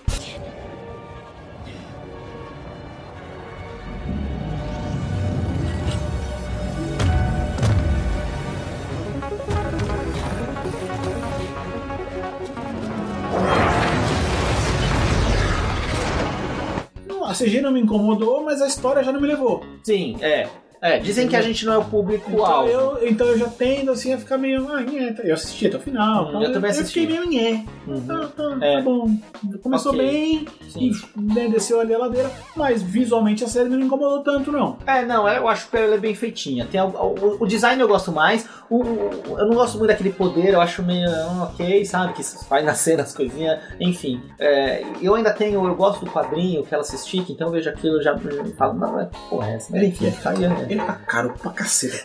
CG 17.45 17.61
não 17.61 17.73
me 17.73 17.81
incomodou, 17.81 18.43
mas 18.45 18.61
a 18.63 18.67
história 18.67 19.03
já 19.03 19.13
não 19.13 19.21
me 19.21 19.27
levou. 19.29 19.63
Sim, 19.83 20.17
é. 20.21 20.49
É, 20.83 20.99
dizem 20.99 21.29
que 21.29 21.37
a 21.37 21.43
gente 21.43 21.67
não 21.67 21.75
é 21.75 21.77
o 21.77 21.81
Então 21.81 21.91
público-alvo. 21.91 22.71
eu, 22.71 23.07
então 23.07 23.27
eu 23.27 23.37
já 23.39 23.47
tendo 23.49 23.91
assim 23.91 24.15
a 24.15 24.19
ficar 24.19 24.39
meio. 24.39 24.67
Ah, 24.73 24.81
nhé, 24.81 25.15
Eu 25.25 25.35
assisti 25.35 25.67
até 25.67 25.77
o 25.77 25.81
final. 25.81 26.25
Hum, 26.25 26.29
então 26.29 26.43
eu 26.43 26.53
também 26.55 26.71
assisti. 26.71 27.01
fiquei 27.01 27.19
meio 27.19 27.29
nhé. 27.31 27.63
Uhum. 27.87 28.01
Tá, 28.07 28.29
tá, 28.35 28.59
É. 28.63 28.77
tá 28.77 28.81
bom. 28.81 29.15
Começou 29.63 29.93
Ok. 29.93 30.03
bem 30.07 30.47
Sim. 30.71 30.91
e 31.19 31.21
né, 31.35 31.49
desceu 31.49 31.81
ali 31.81 31.93
a 31.95 31.99
ladeira, 31.99 32.31
mas 32.57 32.83
visualmente 32.83 33.45
a 33.45 33.47
série 33.47 33.69
não 33.69 33.77
me 33.77 33.85
incomodou 33.85 34.21
tanto, 34.21 34.51
não. 34.51 34.79
É, 34.87 35.05
não, 35.05 35.29
eu 35.29 35.47
acho 35.49 35.69
que 35.69 35.77
ela 35.77 35.97
é 35.97 35.99
bem 35.99 36.15
feitinha. 36.15 36.65
Tem, 36.65 36.81
o, 36.81 37.37
o 37.39 37.47
design 37.47 37.79
eu 37.83 37.87
gosto 37.87 38.11
mais. 38.11 38.49
O, 38.71 38.83
o- 38.83 39.39
eu 39.39 39.47
não 39.47 39.55
gosto 39.57 39.77
muito 39.79 39.89
daquele 39.91 40.13
poder, 40.13 40.55
eu 40.55 40.61
acho 40.61 40.83
meio 40.83 41.09
ah, 41.11 41.51
ok, 41.53 41.85
sabe? 41.85 42.13
Que 42.13 42.23
vai 42.49 42.63
nascer 42.63 43.01
as 43.01 43.13
coisinhas. 43.15 43.59
Enfim, 43.81 44.23
é, 44.39 44.85
eu 45.03 45.15
ainda 45.15 45.33
tenho, 45.33 45.67
eu 45.67 45.75
gosto 45.75 46.05
do 46.05 46.11
quadrinho 46.11 46.63
que 46.65 46.73
ela 46.75 46.85
se 46.85 46.95
estica, 46.97 47.33
então 47.33 47.49
eu 47.49 47.53
vejo 47.55 47.69
aquilo 47.69 48.01
e 48.01 48.03
já, 48.03 48.15
já 48.17 48.45
falo, 48.57 48.75
não, 48.75 49.01
é 49.01 49.09
porra, 49.29 49.51
é 49.51 49.55
essa. 49.57 49.73
Mas 49.73 49.83
enfim, 49.83 50.11
fica 50.13 50.31
aí, 50.31 50.39
né? 50.39 50.67
Ele 50.69 50.81
tá 50.81 50.93
caro 50.93 51.35
pra 51.41 51.51
cacete. 51.53 52.01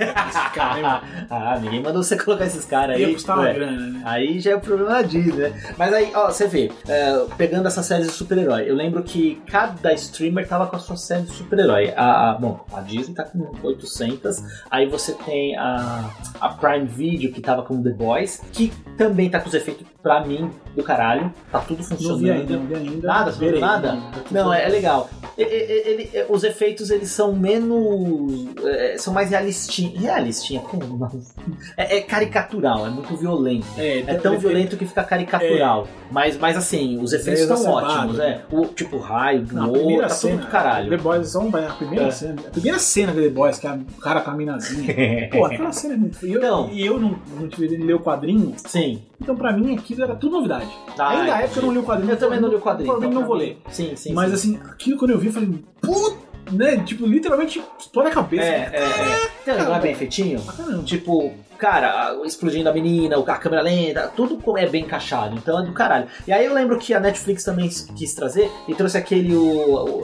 Cara, 0.53 1.01
ah, 1.29 1.59
ninguém 1.61 1.81
mandou 1.83 2.01
você 2.03 2.17
colocar 2.17 2.45
esses 2.45 2.65
caras 2.65 2.99
Ia 2.99 3.07
aí. 3.07 3.13
custar 3.13 3.37
uma 3.37 3.51
grana, 3.53 3.87
né? 3.87 4.01
Aí 4.03 4.39
já 4.39 4.51
é 4.51 4.55
o 4.55 4.59
problema 4.61 4.91
da 4.91 5.01
Disney, 5.03 5.49
né? 5.49 5.73
Mas 5.77 5.93
aí, 5.93 6.11
ó, 6.15 6.27
você 6.31 6.47
vê, 6.47 6.71
é, 6.87 7.25
pegando 7.37 7.67
essas 7.67 7.85
séries 7.85 8.07
de 8.07 8.13
super-herói, 8.13 8.69
eu 8.69 8.75
lembro 8.75 9.03
que 9.03 9.41
cada 9.47 9.93
streamer 9.93 10.47
tava 10.47 10.65
com 10.67 10.75
a 10.75 10.79
sua 10.79 10.97
série 10.97 11.23
de 11.23 11.31
super-herói. 11.31 11.93
A, 11.95 12.31
a- 12.31 12.33
bom, 12.35 12.65
a 12.73 12.81
Disney 12.81 13.13
tá 13.13 13.23
com 13.23 13.51
800, 13.61 14.41
aí 14.71 14.87
você 14.87 15.13
tem 15.13 15.55
a, 15.57 16.09
a 16.41 16.49
Prime 16.59 16.85
Video 16.85 17.31
que 17.31 17.41
tava 17.41 17.61
com 17.63 17.81
The 17.81 17.91
Boys, 17.91 18.41
que 18.51 18.71
também 18.97 19.29
tá 19.29 19.39
com 19.39 19.47
os 19.49 19.53
efeitos, 19.53 19.85
pra 20.01 20.23
mim, 20.25 20.49
do 20.75 20.83
caralho. 20.83 21.33
Tá 21.51 21.59
tudo 21.59 21.79
Não 21.79 21.85
vi 21.89 21.95
funcionando. 21.95 22.31
ainda, 22.39 22.57
não 22.57 22.65
vi 22.65 22.75
ainda. 22.75 23.07
Nada, 23.07 23.31
Verei. 23.31 23.59
nada? 23.59 23.97
Não, 24.31 24.53
é, 24.53 24.65
é 24.65 24.69
legal. 24.69 25.09
Ele- 25.37 26.09
é, 26.13 26.25
os 26.29 26.43
efeitos, 26.43 26.89
eles 26.89 27.09
são 27.09 27.33
menos... 27.35 28.47
é, 28.63 28.97
são 28.97 29.13
mais 29.13 29.29
realistinhos. 29.29 30.01
Realistinha? 30.01 30.61
Como? 30.61 30.85
É, 31.77 31.97
é 31.97 32.01
caricatural, 32.01 32.85
é 32.87 32.89
muito 32.89 33.15
violento. 33.17 33.65
É, 33.77 33.99
É 34.07 34.13
tão 34.15 34.37
violento 34.37 34.77
que 34.77 34.85
fica 34.85 35.03
caricatural. 35.03 35.87
Mas, 36.11 36.37
mas 36.37 36.55
assim, 36.57 36.97
os 37.01 37.11
efeitos 37.13 37.49
É 37.49 37.53
estão 37.53 37.71
ótimos, 37.73 38.19
é. 38.19 38.41
O 38.51 38.65
tipo 38.67 38.97
raio, 38.97 39.45
glow, 39.45 39.71
primeira 39.73 40.03
tá 40.07 40.13
cena, 40.13 40.33
tudo 40.37 40.45
do 40.45 40.51
caralho. 40.51 40.89
The 40.89 40.97
Boys 40.97 41.27
são 41.29 41.47
a 41.49 41.73
primeira 41.73 42.05
É. 42.07 42.11
cena. 42.11 42.35
A 42.47 42.49
primeira 42.51 42.79
cena 42.79 43.11
de 43.13 43.21
The 43.21 43.29
Boys, 43.29 43.57
que 43.57 43.67
é 43.67 43.71
o 43.73 44.01
cara 44.01 44.21
com 44.21 44.31
a 44.31 44.33
minazinha. 44.35 45.29
Pô, 45.31 45.45
aquela 45.45 45.71
cena 45.71 45.93
é 45.95 45.97
muito. 45.97 46.25
Eu, 46.25 46.41
Então. 46.45 46.69
e 46.71 46.85
eu 46.85 46.99
não, 46.99 47.17
não 47.39 47.47
tive 47.47 47.67
de 47.67 47.77
ler 47.77 47.95
o 47.95 47.99
quadrinho, 47.99 48.53
Sim. 48.57 49.01
então 49.21 49.35
pra 49.35 49.51
mim 49.51 49.75
aquilo 49.75 50.03
era 50.03 50.15
tudo 50.15 50.33
novidade. 50.33 50.69
Ah, 50.97 51.09
Ainda 51.09 51.23
na 51.25 51.41
época 51.41 51.59
eu 51.59 51.65
não 51.65 51.73
li 51.73 51.79
o 51.79 51.83
quadrinho. 51.83 52.11
Eu 52.11 52.17
também 52.17 52.39
não 52.39 52.49
li 52.49 52.55
o 52.55 52.61
quadrinho. 52.61 52.85
Provavelmente 52.91 53.11
então 53.11 53.21
não 53.21 53.27
vou 53.27 53.37
ler. 53.37 53.57
Sim, 53.69 53.95
sim. 53.95 54.13
Mas 54.13 54.29
sim. 54.29 54.55
assim, 54.55 54.69
aquilo 54.69 54.97
quando 54.97 55.11
eu 55.11 55.17
vi, 55.17 55.27
eu 55.27 55.33
falei, 55.33 55.63
puta, 55.81 56.17
né? 56.51 56.77
Tipo, 56.83 57.05
literalmente 57.05 57.61
explode 57.79 58.09
a 58.09 58.11
cabeça. 58.11 58.43
É, 58.43 58.71
é, 58.73 58.79
é. 58.79 59.29
Então, 59.41 59.65
não 59.65 59.75
é 59.75 59.79
bem 59.79 59.95
feitinho? 59.95 60.41
Caramba. 60.41 60.83
Tipo, 60.83 61.33
cara, 61.57 62.09
a- 62.09 62.25
explodindo 62.25 62.69
a 62.69 62.73
menina, 62.73 63.17
a 63.17 63.37
câmera 63.37 63.61
lenta, 63.61 64.11
tudo 64.15 64.39
é 64.57 64.65
bem 64.67 64.83
encaixado, 64.83 65.35
então 65.35 65.59
é 65.59 65.65
do 65.65 65.73
caralho. 65.73 66.07
E 66.27 66.31
aí 66.33 66.45
eu 66.45 66.53
lembro 66.53 66.77
que 66.77 66.93
a 66.93 66.99
Netflix 66.99 67.43
também 67.43 67.67
quis 67.95 68.13
trazer 68.13 68.51
e 68.67 68.75
trouxe 68.75 68.97
aquele, 68.97 69.35
o, 69.35 69.43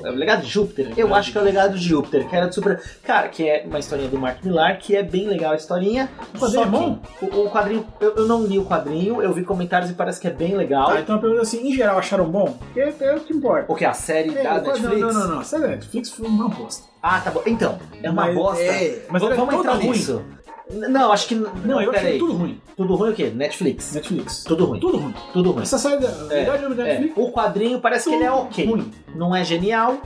o- 0.01 0.07
é 0.07 0.09
o 0.11 0.15
Legado 0.15 0.41
de 0.41 0.47
Júpiter, 0.49 0.91
eu 0.97 1.13
acho 1.15 1.31
que 1.31 1.37
é 1.37 1.41
o 1.41 1.43
Legado 1.43 1.77
de 1.77 1.83
Júpiter, 1.87 2.27
que 2.27 2.35
era 2.35 2.47
de 2.47 2.55
super... 2.55 2.81
Cara, 3.03 3.27
que 3.29 3.47
é 3.47 3.63
uma 3.67 3.79
historinha 3.79 4.09
do 4.09 4.17
Mark 4.19 4.43
Millar, 4.43 4.77
que 4.79 4.95
é 4.95 5.03
bem 5.03 5.27
legal 5.27 5.53
a 5.53 5.55
historinha, 5.55 6.09
O 6.33 6.39
quadrinho 6.39 6.61
só 6.61 6.63
é 6.63 6.65
bom? 6.65 6.99
que 7.19 7.25
o, 7.25 7.45
o 7.45 7.49
quadrinho, 7.51 7.85
eu, 7.99 8.15
eu 8.15 8.27
não 8.27 8.43
li 8.45 8.57
o 8.59 8.65
quadrinho, 8.65 9.21
eu 9.21 9.31
vi 9.33 9.43
comentários 9.43 9.89
e 9.91 9.93
parece 9.93 10.19
que 10.19 10.27
é 10.27 10.31
bem 10.31 10.55
legal. 10.55 10.87
Tá, 10.87 10.99
então 11.01 11.15
a 11.15 11.19
pergunta 11.19 11.41
é 11.41 11.43
assim, 11.43 11.67
em 11.67 11.73
geral 11.73 11.97
acharam 11.97 12.25
bom? 12.25 12.57
Porque 12.73 12.79
é 13.03 13.15
o 13.15 13.19
que 13.19 13.33
importa. 13.33 13.71
O 13.71 13.75
que? 13.75 13.85
A 13.85 13.93
série 13.93 14.35
É, 14.37 14.43
da 14.43 14.61
Netflix? 14.61 14.81
Não, 15.01 15.11
não, 15.13 15.19
não, 15.27 15.35
não. 15.35 15.43
Sério, 15.43 15.67
Netflix 15.67 16.09
foi 16.11 16.27
uma 16.27 16.47
bosta. 16.49 16.89
Ah, 17.03 17.19
tá 17.19 17.31
bom. 17.31 17.41
Então, 17.47 17.79
é 18.03 18.09
uma 18.11 18.25
Mas- 18.27 18.35
bosta. 18.35 18.61
é, 18.63 19.05
mas 19.09 19.23
é 19.23 19.33
Vamos 19.35 19.53
entrar 19.55 19.73
ruim. 19.73 19.89
nisso. 19.89 20.21
Não, 20.73 21.11
acho 21.11 21.27
que. 21.27 21.35
Não, 21.35 21.81
eu 21.81 21.91
achei 21.91 22.17
tudo 22.19 22.33
ruim. 22.33 22.59
Tudo 22.77 22.95
ruim 22.95 23.11
o 23.11 23.13
quê? 23.13 23.31
Netflix. 23.33 23.93
Netflix. 23.93 24.43
Tudo 24.43 24.65
ruim. 24.65 24.79
Tudo 24.79 24.97
ruim. 24.97 25.13
Tudo 25.33 25.51
ruim. 25.51 25.63
Essa 25.63 25.77
série 25.77 25.97
da 26.01 26.07
É, 26.33 26.45
da 26.45 26.55
É, 26.55 26.69
Netflix. 26.69 27.13
O 27.17 27.31
quadrinho 27.31 27.79
parece 27.79 28.09
que 28.09 28.15
ele 28.15 28.23
é 28.23 28.29
tudo 28.29 28.41
ok. 28.41 28.65
ruim. 28.65 28.91
Não 29.15 29.35
é 29.35 29.43
genial, 29.43 29.97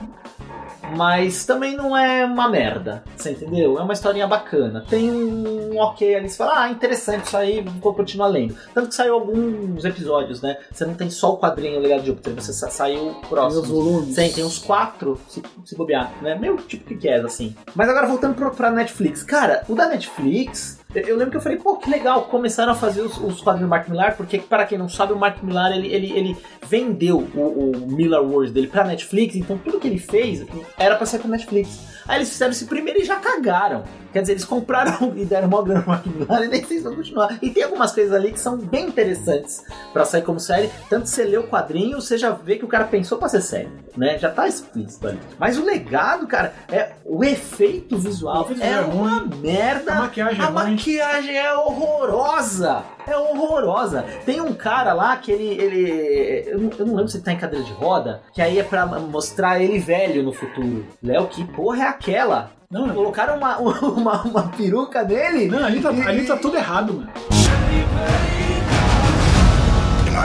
mas 0.94 1.44
também 1.46 1.74
não 1.76 1.96
é 1.96 2.24
uma 2.24 2.48
merda. 2.48 3.02
Você 3.16 3.30
entendeu? 3.32 3.78
É 3.78 3.82
uma 3.82 3.92
historinha 3.92 4.26
bacana. 4.26 4.84
Tem 4.88 5.10
um 5.10 5.78
ok 5.78 6.14
ali, 6.14 6.28
você 6.28 6.36
fala, 6.36 6.62
ah, 6.64 6.70
interessante 6.70 7.24
isso 7.26 7.36
aí, 7.36 7.64
vou 7.80 7.94
continuar 7.94 8.28
lendo. 8.28 8.54
Tanto 8.74 8.88
que 8.88 8.94
saiu 8.94 9.14
alguns 9.14 9.84
episódios, 9.84 10.40
né? 10.42 10.56
Você 10.70 10.84
não 10.84 10.94
tem 10.94 11.10
só 11.10 11.32
o 11.32 11.38
quadrinho 11.38 11.80
Legado 11.80 12.00
de 12.00 12.06
Júpiter, 12.08 12.34
você 12.34 12.52
sa- 12.52 12.70
saiu 12.70 13.14
Tem 13.20 13.28
próximo. 13.28 13.62
os 13.62 13.68
volumes. 13.68 14.14
Tem, 14.14 14.32
tem 14.32 14.44
uns 14.44 14.58
quatro, 14.58 15.18
se, 15.28 15.42
se 15.64 15.76
bobear, 15.76 16.12
né? 16.22 16.34
Meio 16.34 16.56
tipo 16.58 16.84
que 16.96 17.08
é 17.08 17.16
assim. 17.20 17.54
Mas 17.74 17.88
agora 17.88 18.06
voltando 18.06 18.34
pro, 18.34 18.50
pra 18.50 18.70
Netflix. 18.70 19.22
Cara, 19.22 19.64
o 19.68 19.74
da 19.74 19.88
Netflix, 19.88 20.78
eu, 21.00 21.16
lembro 21.16 21.32
que 21.32 21.36
eu 21.36 21.40
falei, 21.40 21.58
pô, 21.58 21.76
que 21.76 21.90
legal, 21.90 22.22
começaram 22.22 22.72
a 22.72 22.74
fazer 22.74 23.02
os, 23.02 23.16
os 23.18 23.40
quadrinhos 23.40 23.68
do 23.68 23.70
Mark 23.70 23.88
Millar, 23.88 24.16
porque 24.16 24.38
para 24.38 24.64
quem 24.64 24.78
não 24.78 24.88
sabe, 24.88 25.12
o 25.12 25.16
Mark 25.16 25.42
Millar, 25.42 25.72
ele, 25.72 25.88
ele, 25.88 26.12
ele 26.12 26.36
vendeu 26.66 27.18
o, 27.34 27.40
o 27.40 27.86
Miller 27.86 28.22
Wars 28.22 28.50
dele 28.50 28.66
pra 28.66 28.84
Netflix, 28.84 29.36
então 29.36 29.58
tudo 29.58 29.80
que 29.80 29.86
ele 29.86 29.98
fez 29.98 30.44
era 30.78 30.96
pra 30.96 31.06
ser 31.06 31.18
pra 31.18 31.28
Netflix. 31.28 31.96
Aí 32.06 32.18
eles 32.18 32.30
fizeram 32.30 32.52
esse 32.52 32.66
primeiro 32.66 33.00
e 33.00 33.04
já 33.04 33.16
cagaram. 33.16 33.84
Quer 34.16 34.22
dizer, 34.22 34.32
eles 34.32 34.46
compraram 34.46 35.12
e 35.14 35.26
deram 35.26 35.46
mó 35.46 35.60
grana 35.60 35.82
pro 35.82 35.90
Mark 35.90 36.06
Millar 36.06 36.42
e 36.42 36.48
nem 36.48 36.64
sei 36.64 36.78
se 36.78 36.84
vão 36.84 36.96
continuar. 36.96 37.38
E 37.42 37.50
tem 37.50 37.64
algumas 37.64 37.92
coisas 37.92 38.14
ali 38.14 38.32
que 38.32 38.40
são 38.40 38.56
bem 38.56 38.86
interessantes 38.86 39.62
pra 39.92 40.06
sair 40.06 40.22
como 40.22 40.40
série. 40.40 40.70
Tanto 40.88 41.06
você 41.06 41.22
lê 41.22 41.36
o 41.36 41.46
quadrinho, 41.46 42.00
você 42.00 42.16
já 42.16 42.30
vê 42.30 42.56
que 42.56 42.64
o 42.64 42.68
cara 42.68 42.84
pensou 42.84 43.18
pra 43.18 43.28
ser 43.28 43.42
série, 43.42 43.68
né? 43.94 44.16
Já 44.18 44.30
tá 44.30 44.48
explícito 44.48 45.06
ali. 45.06 45.20
Mas 45.38 45.58
o 45.58 45.66
legado, 45.66 46.26
cara, 46.26 46.54
é 46.72 46.92
o 47.04 47.22
efeito 47.22 47.98
visual. 47.98 48.48
O 48.48 48.62
é 48.62 48.70
é 48.72 48.80
uma 48.80 49.20
merda. 49.20 49.92
A 49.92 50.00
maquiagem 50.00 50.40
é 50.40 50.42
A 50.42 50.46
ruim. 50.46 50.54
maquiagem 50.54 51.36
é 51.36 51.54
horrorosa. 51.54 52.84
É 53.06 53.16
horrorosa. 53.18 54.02
Tem 54.24 54.40
um 54.40 54.54
cara 54.54 54.94
lá 54.94 55.14
que 55.18 55.30
ele. 55.30 55.62
ele 55.62 56.44
eu, 56.48 56.58
não, 56.58 56.70
eu 56.78 56.86
não 56.86 56.94
lembro 56.94 57.08
se 57.08 57.18
ele 57.18 57.24
tá 57.24 57.32
em 57.32 57.38
cadeira 57.38 57.66
de 57.66 57.72
roda, 57.72 58.22
que 58.32 58.40
aí 58.40 58.58
é 58.58 58.62
pra 58.62 58.86
mostrar 58.86 59.60
ele 59.60 59.78
velho 59.78 60.22
no 60.22 60.32
futuro. 60.32 60.86
Léo, 61.02 61.26
que 61.26 61.44
porra 61.44 61.84
é 61.84 61.88
aquela? 61.88 62.55
Não. 62.70 62.88
Colocaram 62.90 63.36
uma, 63.36 63.58
uma, 63.60 64.22
uma 64.22 64.42
peruca 64.48 65.02
nele? 65.04 65.48
Não, 65.48 65.64
ali 65.64 65.80
tá, 65.80 65.90
ali 65.90 66.26
tá 66.26 66.36
tudo 66.36 66.56
errado, 66.56 66.94
mano. 66.94 67.08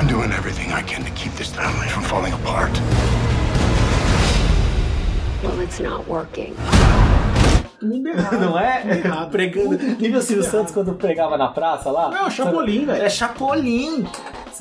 I'm 0.01 0.07
doing 0.07 0.31
everything 0.31 0.71
I 0.73 0.81
can 0.81 1.03
to 1.03 1.11
keep 1.11 1.31
this 1.35 1.49
family 1.51 1.87
from 1.89 2.01
falling 2.03 2.33
apart. 2.33 2.71
Well, 5.43 5.59
it's 5.61 5.79
not 5.79 6.07
working. 6.07 6.55
Tudo 7.79 8.07
errado. 8.09 8.39
Não 8.39 8.57
é? 8.57 8.81
Tudo 8.81 8.93
errado. 8.93 9.29
Pregando. 9.29 9.77
Tudo 9.77 10.01
Nível 10.01 10.21
Silvio. 10.23 10.43
Santos 10.43 10.73
quando 10.73 10.93
pregava 10.95 11.37
na 11.37 11.49
praça 11.49 11.91
lá? 11.91 12.09
Não, 12.09 12.31
Chapolin, 12.31 12.85
velho. 12.85 13.03
É 13.03 13.09
Chapolin, 13.09 14.07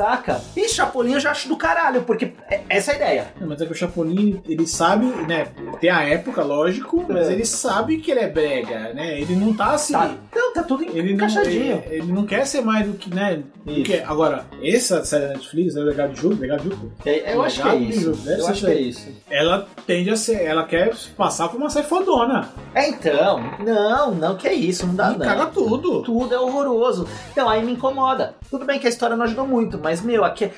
saca? 0.01 0.41
E 0.57 0.67
Chapolin 0.69 1.13
eu 1.13 1.21
já 1.21 1.31
acho 1.31 1.47
do 1.49 1.57
caralho, 1.57 2.03
porque 2.03 2.33
é- 2.51 2.61
essa 2.71 2.93
é 2.93 2.95
a 2.95 2.97
ideia. 2.97 3.27
Não, 3.39 3.49
Mas 3.49 3.61
é 3.61 3.67
que 3.67 3.73
o 3.73 3.75
Chapolin, 3.75 4.41
ele 4.49 4.67
sabe, 4.67 5.05
né? 5.27 5.49
Tem 5.79 5.91
a 5.91 6.03
época, 6.05 6.43
lógico, 6.43 7.05
mas 7.09 7.29
É. 7.29 7.33
ele 7.33 7.45
sabe 7.45 7.99
que 7.99 8.11
ele 8.11 8.21
é 8.21 8.29
brega, 8.29 8.95
né? 8.95 9.21
Ele 9.21 9.35
não 9.37 9.53
tá 9.53 9.73
assim. 9.73 9.93
Tá, 9.93 10.11
então, 10.31 10.53
tá 10.55 10.63
tudo 10.63 10.85
Ele 10.85 11.03
não, 11.03 11.11
encaixadinho. 11.11 11.83
ele, 11.87 11.97
ele 11.97 12.13
não 12.13 12.25
quer 12.25 12.47
ser 12.47 12.63
mais 12.63 12.87
do 12.87 12.95
que, 12.95 13.15
né? 13.15 13.43
do 13.65 13.73
Isso. 13.73 13.83
que- 13.83 13.99
agora, 13.99 14.47
essa 14.63 15.05
série 15.05 15.27
da 15.27 15.35
Netflix, 15.35 15.77
é 15.77 15.81
o 15.81 15.85
Legado 15.85 16.13
de 16.15 16.21
Júpiter, 16.23 16.41
Legado 16.49 16.63
de 16.63 16.69
Júpiter, 16.71 16.91
É, 17.05 17.35
eu 17.35 17.43
acho 17.43 17.61
que 17.61 17.69
é 17.69 17.73
Legado 17.73 17.85
de 17.85 17.99
isso. 17.99 18.11
Deve 18.13 18.41
Eu 18.41 18.45
ser 18.47 18.51
acho 18.53 18.61
que 18.67 18.71
é 18.71 18.75
isso 18.81 19.07
aí. 19.07 19.13
isso. 19.13 19.23
ela 19.29 19.69
tende 19.87 20.11
a 20.11 20.17
ser, 20.17 20.43
ela 20.45 20.65
quer 20.65 20.95
passar 21.17 21.49
por 21.49 21.59
uma 21.59 21.69
série 21.69 21.87
fodona. 21.87 22.49
É, 22.75 22.89
então, 22.89 23.39
não, 23.65 24.15
não, 24.15 24.37
que 24.37 24.49
é 24.49 24.55
isso, 24.55 24.87
não 24.87 24.95
dá 24.95 25.13
e 25.13 25.19
não. 25.19 25.27
caga 25.27 25.47
tudo. 25.47 26.03
Tudo 26.03 26.35
é 26.35 26.39
horroroso. 26.39 27.07
Então 27.33 27.49
aí 27.49 27.63
me 27.65 27.73
incomoda. 27.73 28.35
Tudo 28.51 28.65
bem 28.65 28.79
que 28.79 28.87
a 28.87 28.91
história 28.91 29.17
não 29.17 29.25
ajudou 29.25 29.47
muito, 29.47 29.79
mas 29.83 29.90
meu, 30.01 30.25
aqui, 30.25 30.51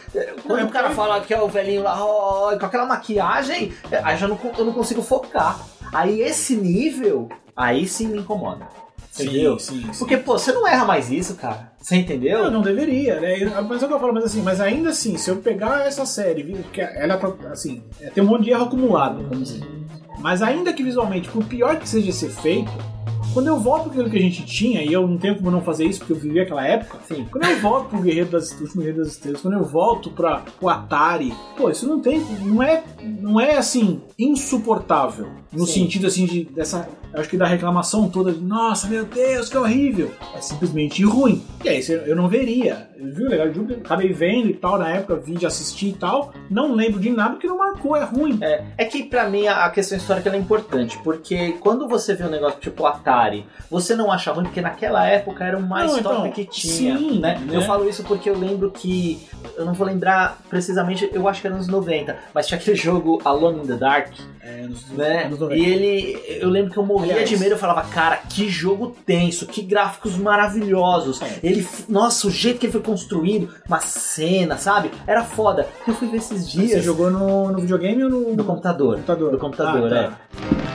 quando 0.46 0.60
é 0.60 0.64
o 0.64 0.70
cara 0.70 0.90
fala 0.90 1.20
que 1.20 1.32
é 1.32 1.40
o 1.40 1.48
velhinho 1.48 1.82
lá, 1.82 1.96
ó, 2.04 2.56
com 2.58 2.66
aquela 2.66 2.86
maquiagem, 2.86 3.72
é, 3.90 4.00
aí 4.02 4.16
já 4.16 4.26
não, 4.26 4.38
eu 4.58 4.64
não 4.64 4.72
consigo 4.72 5.02
focar. 5.02 5.60
Aí 5.92 6.20
esse 6.20 6.56
nível, 6.56 7.28
aí 7.56 7.86
sim 7.86 8.08
me 8.08 8.18
incomoda. 8.18 8.66
Entendeu? 9.14 9.58
Sim, 9.58 9.82
sim, 9.82 9.92
sim. 9.92 9.98
Porque, 9.98 10.16
pô, 10.16 10.38
você 10.38 10.52
não 10.52 10.66
erra 10.66 10.86
mais 10.86 11.10
isso, 11.10 11.34
cara. 11.36 11.72
Você 11.78 11.96
entendeu? 11.96 12.44
Não, 12.44 12.50
não 12.50 12.62
deveria, 12.62 13.20
né? 13.20 13.36
Mas 13.68 13.82
é 13.82 13.84
o 13.84 13.88
que 13.88 13.94
eu 13.94 14.00
falo, 14.00 14.14
mas 14.14 14.24
assim, 14.24 14.40
mas 14.40 14.60
ainda 14.60 14.88
assim, 14.88 15.18
se 15.18 15.30
eu 15.30 15.36
pegar 15.36 15.86
essa 15.86 16.06
série, 16.06 16.64
que 16.72 16.80
ela 16.80 17.18
tá, 17.18 17.28
assim, 17.50 17.82
é, 18.00 18.08
tem 18.08 18.24
um 18.24 18.26
monte 18.26 18.44
de 18.44 18.50
erro 18.50 18.64
acumulado, 18.64 19.22
vamos 19.28 19.52
dizer. 19.52 19.68
Mas 20.18 20.40
ainda 20.40 20.72
que 20.72 20.82
visualmente, 20.82 21.28
por 21.28 21.44
pior 21.44 21.76
que 21.76 21.88
seja 21.88 22.10
ser 22.10 22.30
feito, 22.30 22.72
quando 23.32 23.46
eu 23.46 23.58
volto 23.58 23.84
para 23.84 23.92
aquilo 23.92 24.10
que 24.10 24.16
a 24.16 24.20
gente 24.20 24.44
tinha, 24.44 24.82
e 24.82 24.92
eu 24.92 25.06
não 25.06 25.18
tenho 25.18 25.36
como 25.36 25.50
não 25.50 25.62
fazer 25.62 25.84
isso 25.86 26.00
porque 26.00 26.12
eu 26.12 26.16
vivi 26.16 26.40
aquela 26.40 26.66
época, 26.66 26.98
Sim. 27.06 27.26
quando 27.30 27.44
eu 27.44 27.60
volto 27.60 27.88
pro 27.88 28.00
Guerreiro 28.00 28.30
das 28.30 28.50
último 28.52 28.82
Guerreiro 28.82 28.98
das 28.98 29.12
Estrelas, 29.12 29.40
quando 29.40 29.54
eu 29.54 29.64
volto 29.64 30.10
para 30.10 30.42
o 30.60 30.68
Atari, 30.68 31.32
pô, 31.56 31.70
isso 31.70 31.86
não 31.86 32.00
tem, 32.00 32.20
não 32.44 32.62
é, 32.62 32.82
não 33.20 33.40
é 33.40 33.56
assim 33.56 34.00
insuportável 34.18 35.28
no 35.52 35.66
Sim. 35.66 35.82
sentido 35.82 36.06
assim 36.06 36.24
de 36.24 36.44
dessa, 36.44 36.88
eu 37.12 37.20
acho 37.20 37.28
que 37.28 37.36
da 37.36 37.46
reclamação 37.46 38.08
toda 38.08 38.32
de, 38.32 38.40
nossa, 38.40 38.88
meu 38.88 39.04
Deus, 39.04 39.48
que 39.48 39.56
horrível. 39.56 40.10
É 40.34 40.40
simplesmente 40.40 41.04
ruim. 41.04 41.44
E 41.62 41.68
aí, 41.68 41.84
eu 42.06 42.16
não 42.16 42.28
veria. 42.28 42.88
Eu 42.96 43.12
vi 43.12 43.24
o 43.24 43.28
legal 43.28 43.52
Júpiter, 43.52 43.78
acabei 43.84 44.12
vendo 44.12 44.48
e 44.48 44.54
tal 44.54 44.78
na 44.78 44.88
época, 44.88 45.16
vi 45.16 45.34
de 45.34 45.44
assistir 45.44 45.88
e 45.88 45.92
tal, 45.92 46.32
não 46.50 46.74
lembro 46.74 47.00
de 47.00 47.10
nada 47.10 47.32
porque 47.32 47.46
não 47.46 47.58
marcou, 47.58 47.96
é 47.96 48.04
ruim. 48.04 48.38
É, 48.40 48.64
é 48.78 48.84
que 48.84 49.02
pra 49.02 49.28
mim 49.28 49.46
a 49.46 49.68
questão 49.70 49.98
histórica 49.98 50.30
é 50.30 50.38
importante, 50.38 50.98
porque 51.04 51.52
quando 51.60 51.86
você 51.86 52.14
vê 52.14 52.24
um 52.24 52.30
negócio 52.30 52.60
tipo 52.60 52.86
Atari, 52.86 53.21
você 53.70 53.94
não 53.94 54.10
acha 54.12 54.32
ruim, 54.32 54.44
porque 54.44 54.60
naquela 54.60 55.06
época 55.06 55.44
era 55.44 55.56
o 55.58 55.62
mais 55.62 55.90
Não, 55.92 56.02
top 56.02 56.16
então, 56.20 56.30
que 56.32 56.44
tinha. 56.44 56.96
sim, 56.98 57.18
né? 57.20 57.38
né? 57.46 57.56
Eu 57.56 57.62
falo 57.62 57.88
isso 57.88 58.02
porque 58.04 58.28
eu 58.28 58.38
lembro 58.38 58.70
que. 58.70 59.26
Eu 59.56 59.64
não 59.64 59.72
vou 59.74 59.86
lembrar 59.86 60.38
precisamente, 60.48 61.08
eu 61.12 61.26
acho 61.28 61.40
que 61.40 61.46
era 61.46 61.56
nos 61.56 61.68
90, 61.68 62.16
mas 62.34 62.46
tinha 62.46 62.58
aquele 62.58 62.76
jogo 62.76 63.20
Alone 63.24 63.60
in 63.62 63.66
the 63.66 63.74
Dark, 63.76 64.12
É, 64.40 64.62
nos, 64.66 64.88
né? 64.90 65.26
nos 65.28 65.38
90. 65.38 65.60
E 65.60 65.64
ele. 65.72 66.22
Eu 66.40 66.48
lembro 66.50 66.70
que 66.72 66.78
eu 66.78 66.84
morria 66.86 67.12
Aliás. 67.12 67.28
de 67.30 67.36
medo, 67.38 67.52
eu 67.52 67.58
falava, 67.58 67.82
cara, 67.88 68.16
que 68.28 68.48
jogo 68.48 68.96
tenso, 69.06 69.46
que 69.46 69.62
gráficos 69.62 70.16
maravilhosos. 70.16 71.20
É. 71.22 71.38
Ele. 71.42 71.66
Nossa, 71.88 72.26
o 72.26 72.30
jeito 72.30 72.58
que 72.58 72.66
ele 72.66 72.72
foi 72.72 72.82
construído, 72.82 73.48
uma 73.66 73.80
cena, 73.80 74.56
sabe? 74.58 74.90
Era 75.06 75.22
foda. 75.24 75.66
Eu 75.86 75.94
fui 75.94 76.08
ver 76.08 76.18
esses 76.18 76.48
dias. 76.50 76.70
Você 76.70 76.80
jogou 76.82 77.10
no, 77.10 77.50
no 77.52 77.60
videogame 77.60 78.04
ou 78.04 78.10
no, 78.10 78.36
No 78.36 78.44
computador. 78.44 78.96
computador? 78.96 79.30
Do 79.32 79.38
computador, 79.38 79.92
Ah, 79.92 80.10
tá. 80.10 80.18
é. 80.68 80.71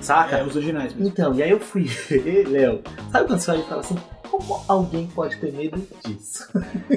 Saca? 0.00 0.38
É, 0.38 0.42
os 0.42 0.56
originais 0.56 0.92
mesmo. 0.92 1.06
Então, 1.06 1.32
e 1.34 1.42
aí 1.44 1.50
eu 1.50 1.60
fui 1.60 1.84
ver, 2.10 2.48
Léo. 2.48 2.82
Sabe 3.12 3.28
quando 3.28 3.38
você 3.38 3.50
olha 3.52 3.60
e 3.60 3.68
fala 3.68 3.80
assim, 3.80 3.96
como 4.40 4.62
alguém 4.68 5.06
pode 5.06 5.36
ter 5.36 5.52
medo 5.52 5.80
disso? 6.04 6.48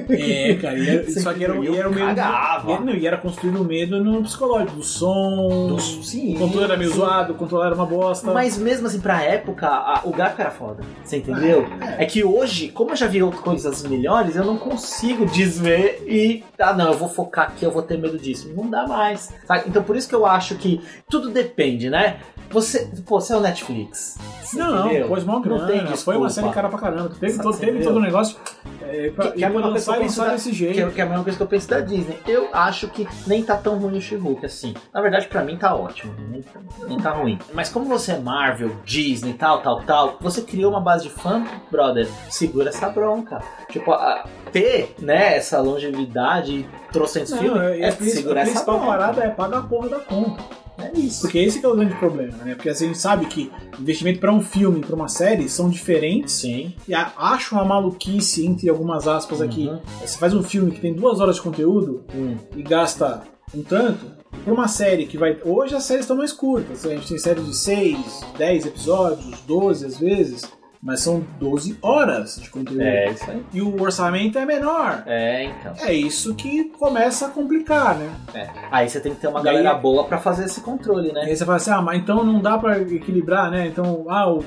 É, 0.10 0.56
cara, 0.56 0.78
e 0.78 0.90
era, 0.90 1.04
Você 1.10 1.20
só 1.22 1.34
que 1.34 1.44
era, 1.44 1.56
e 1.58 1.76
era 1.78 1.90
o 1.90 1.94
medo. 1.94 2.06
Cagava. 2.08 2.72
E, 2.72 2.80
não, 2.80 2.94
e 2.94 3.06
era 3.08 3.18
construído 3.18 3.62
o 3.62 3.66
medo 3.66 4.04
no 4.04 4.22
psicológico, 4.24 4.78
do 4.78 4.84
som. 4.84 5.68
Do- 5.68 5.80
sim, 5.80 6.36
o 6.36 6.40
controle 6.40 6.66
era 6.66 6.78
meio 6.78 6.90
sim. 6.92 6.98
zoado, 6.98 7.34
o 7.34 7.36
controle 7.36 7.66
era 7.66 7.76
uma 7.76 7.86
bosta. 7.86 8.32
Mas 8.34 8.58
mesmo 8.58 8.88
assim, 8.88 9.00
pra 9.00 9.22
época, 9.22 9.68
a- 9.68 10.02
o 10.04 10.12
gráfico 10.12 10.42
era 10.42 10.52
foda. 10.52 10.84
Você 11.04 11.18
entendeu? 11.18 11.66
É. 11.98 12.06
que 12.06 12.24
hoje, 12.24 12.70
como 12.70 12.92
eu 12.92 12.96
já 12.96 13.08
vi 13.08 13.20
coisas 13.42 13.84
melhores, 13.84 14.36
eu 14.36 14.46
não 14.46 14.58
consigo 14.58 15.26
desver 15.26 16.04
e. 16.08 16.44
Ah, 16.60 16.74
não, 16.74 16.88
eu 16.92 16.98
vou 16.98 17.10
focar 17.10 17.48
aqui, 17.48 17.66
eu 17.66 17.72
vou 17.72 17.82
ter 17.82 17.98
medo 17.98 18.18
disso. 18.18 18.52
Não 18.56 18.70
dá 18.70 18.88
mais. 18.88 19.34
sabe? 19.46 19.64
Então 19.68 19.84
por 19.84 19.96
isso 19.96 20.08
que 20.08 20.16
eu 20.16 20.26
acho 20.26 20.56
que 20.56 20.82
tudo 21.10 21.30
depende, 21.30 21.90
né? 21.90 22.18
Você. 22.50 22.88
Pô, 23.06 23.20
você 23.20 23.34
é 23.34 23.38
o 23.38 23.40
Netflix. 23.42 24.18
Não, 24.54 24.88
não, 24.88 25.08
pôs 25.08 25.24
mó 25.24 25.40
grana, 25.40 25.62
Não 25.62 25.68
tem 25.88 25.98
foi 25.98 26.16
uma 26.16 26.30
série 26.30 26.50
cara 26.52 26.70
pra 26.70 26.78
caramba. 26.78 27.12
Teve, 27.20 27.33
Sabe, 27.38 27.44
todo, 27.50 27.58
teve 27.60 27.84
todo 27.84 27.98
o 27.98 28.02
negócio. 28.02 28.38
É, 28.82 29.10
pra, 29.10 29.26
Que- 29.32 29.38
que 29.38 29.44
é 29.44 29.48
a 29.48 29.50
mesma 29.50 29.62
quando 29.64 29.72
coisa 29.74 29.86
que 29.94 30.00
lançar, 30.00 30.02
lançar 30.04 30.26
da- 30.26 30.32
desse 30.34 30.50
Que 30.52 30.56
é, 30.68 30.74
jeito. 30.74 30.92
que 30.92 31.02
é 31.02 31.04
a 31.04 31.08
mesma 31.08 31.24
coisa 31.24 31.38
que 31.38 31.44
eu 31.44 31.48
penso 31.48 31.70
da 31.70 31.80
Disney. 31.80 32.20
Eu 32.28 32.50
acho 32.54 32.88
que 32.90 33.08
nem 33.26 33.44
tá 33.44 33.56
tão 33.58 33.78
ruim 33.80 33.98
o 33.98 34.02
She-Hulk 34.02 34.46
assim. 34.46 34.74
Na 34.94 35.02
verdade, 35.02 35.28
pra 35.28 35.44
mim 35.44 35.58
tá 35.58 35.74
ótimo. 35.76 36.14
Nem, 36.30 36.44
nem 36.88 36.98
tá 37.00 37.12
ruim. 37.12 37.40
Mas 37.54 37.70
como 37.70 37.86
você 37.86 38.14
é 38.14 38.20
Marvel, 38.20 38.76
Disney, 38.86 39.34
tal, 39.34 39.62
tal, 39.62 39.82
tal, 39.82 40.18
você 40.22 40.42
criou 40.42 40.72
uma 40.72 40.82
base 40.82 41.04
de 41.06 41.10
fã, 41.10 41.44
brother, 41.72 42.08
segura 42.30 42.70
essa 42.70 42.90
bronca. 42.90 43.42
Tipo, 43.70 43.94
a- 43.94 44.26
ter, 44.52 44.94
né, 45.00 45.38
essa 45.38 45.60
longevidade 45.60 46.52
e 46.54 46.70
trocentos 46.92 47.32
Não, 47.32 47.40
filmes, 47.40 47.62
é, 47.62 47.80
é, 47.80 47.90
a 47.90 47.94
principal- 47.94 48.22
segurar 48.22 48.42
a 48.42 48.44
essa 48.44 48.64
bronca. 48.66 48.86
parada 48.86 49.24
é 49.24 49.30
pagar 49.30 49.58
a 49.60 49.64
porra 49.64 49.90
da 49.90 50.00
conta. 50.00 50.44
É 50.78 50.92
isso. 50.98 51.22
Porque 51.22 51.40
esse 51.40 51.60
que 51.60 51.66
é 51.66 51.70
o 51.70 51.76
grande 51.76 51.94
problema, 51.96 52.38
né? 52.44 52.56
Porque 52.56 52.70
assim, 52.70 52.86
a 52.86 52.88
gente 52.88 53.00
sabe 53.00 53.26
que 53.28 53.52
investimento 53.80 54.20
pra 54.20 54.32
um 54.34 54.42
filme, 54.42 54.80
pra 54.82 54.96
uma 54.96 55.08
série, 55.08 55.48
são 55.48 55.70
diferentes. 55.70 56.34
Sim. 56.34 56.74
E 56.88 56.94
acho 56.94 57.56
uma 57.56 57.64
maluquice, 57.66 58.46
entre 58.46 58.70
algumas 58.70 59.08
aspas 59.08 59.42
aqui. 59.42 59.68
Uhum. 59.68 59.80
Você 60.02 60.18
faz 60.18 60.34
um 60.34 60.42
filme 60.44 60.72
que 60.72 60.82
tem 60.82 60.94
duas 60.94 61.20
horas 61.20 61.36
de 61.36 61.42
conteúdo 61.42 62.04
Hum. 62.16 62.36
e 62.56 62.64
gasta 62.64 63.22
um 63.54 63.62
tanto, 63.62 64.06
pra 64.44 64.52
uma 64.54 64.68
série 64.68 65.06
que 65.06 65.18
vai. 65.18 65.38
Hoje 65.46 65.76
as 65.76 65.84
séries 65.84 66.06
estão 66.06 66.18
mais 66.18 66.32
curtas. 66.34 66.86
A 66.86 66.90
gente 66.90 67.08
tem 67.08 67.18
séries 67.20 67.46
de 67.46 67.56
6, 67.56 67.98
10 68.38 68.66
episódios, 68.66 69.40
12 69.48 69.86
às 69.86 69.98
vezes. 70.00 70.42
Mas 70.86 71.00
são 71.00 71.24
12 71.40 71.78
horas 71.82 72.36
de 72.42 72.50
conteúdo. 72.50 72.82
É 72.82 73.10
isso 73.12 73.32
aí. 73.32 73.42
E 73.54 73.62
o 73.62 73.82
orçamento 73.82 74.38
é 74.38 74.46
menor. 74.46 75.04
É, 75.06 75.46
então. 75.46 75.74
É 75.80 75.94
isso 75.94 76.36
que 76.36 76.66
começa 76.78 77.28
a 77.28 77.30
complicar, 77.30 77.98
né? 77.98 78.12
É. 78.34 78.50
Aí 78.70 78.90
você 78.90 79.00
tem 79.00 79.14
que 79.16 79.22
ter 79.22 79.28
uma 79.28 79.40
E 79.40 79.48
aí- 79.48 79.56
galera 79.56 79.74
boa 79.76 80.04
pra 80.04 80.18
fazer 80.18 80.44
esse 80.44 80.60
controle, 80.60 81.10
E 81.10 81.14
né? 81.14 81.22
aí 81.22 81.36
você 81.38 81.46
fala 81.46 81.56
assim, 81.56 81.72
ah, 81.72 81.82
mas 81.82 82.02
então 82.02 82.24
não 82.26 82.42
dá 82.42 82.58
pra 82.58 82.78
equilibrar, 82.80 83.50
né? 83.50 83.66
Então, 83.68 84.06
ah, 84.10 84.30
o, 84.30 84.44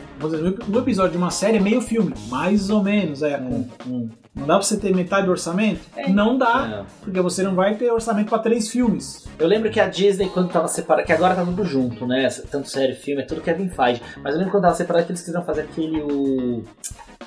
um 0.72 0.78
episódio 0.78 1.12
de 1.12 1.16
uma 1.18 1.30
série 1.30 1.56
é 1.56 1.60
meio 1.60 1.80
filme. 1.80 2.12
Mais 2.28 2.68
ou 2.68 2.82
menos, 2.82 3.22
é. 3.22 3.38
Hum, 3.38 3.68
hum. 3.86 4.08
Não 4.36 4.46
dá 4.46 4.54
pra 4.58 4.62
você 4.62 4.76
ter 4.76 4.94
metade 4.94 5.24
do 5.24 5.30
orçamento? 5.32 5.80
É. 5.96 6.08
Não 6.10 6.36
dá, 6.36 6.66
Não. 6.66 6.86
porque 7.02 7.20
você 7.22 7.42
não 7.42 7.54
vai 7.54 7.74
ter 7.74 7.90
orçamento 7.90 8.28
pra 8.28 8.38
três 8.38 8.68
filmes. 8.68 9.26
Eu 9.38 9.46
lembro 9.48 9.70
que 9.70 9.80
a 9.80 9.88
Disney, 9.88 10.28
quando 10.28 10.50
tava 10.50 10.68
separada, 10.68 11.06
que 11.06 11.12
agora 11.12 11.34
tá 11.34 11.42
tudo 11.44 11.64
junto, 11.64 12.06
né? 12.06 12.28
Tanto 12.50 12.68
série, 12.68 12.94
filme, 12.94 13.22
é 13.22 13.24
tudo 13.24 13.40
Kevin 13.40 13.70
Feige. 13.70 14.02
Mas 14.22 14.34
eu 14.34 14.38
lembro 14.38 14.52
quando 14.52 14.64
tava 14.64 14.74
separado 14.74 15.06
que 15.06 15.12
eles 15.12 15.22
queriam 15.22 15.42
fazer 15.42 15.62
aquele. 15.62 16.02
O... 16.02 16.62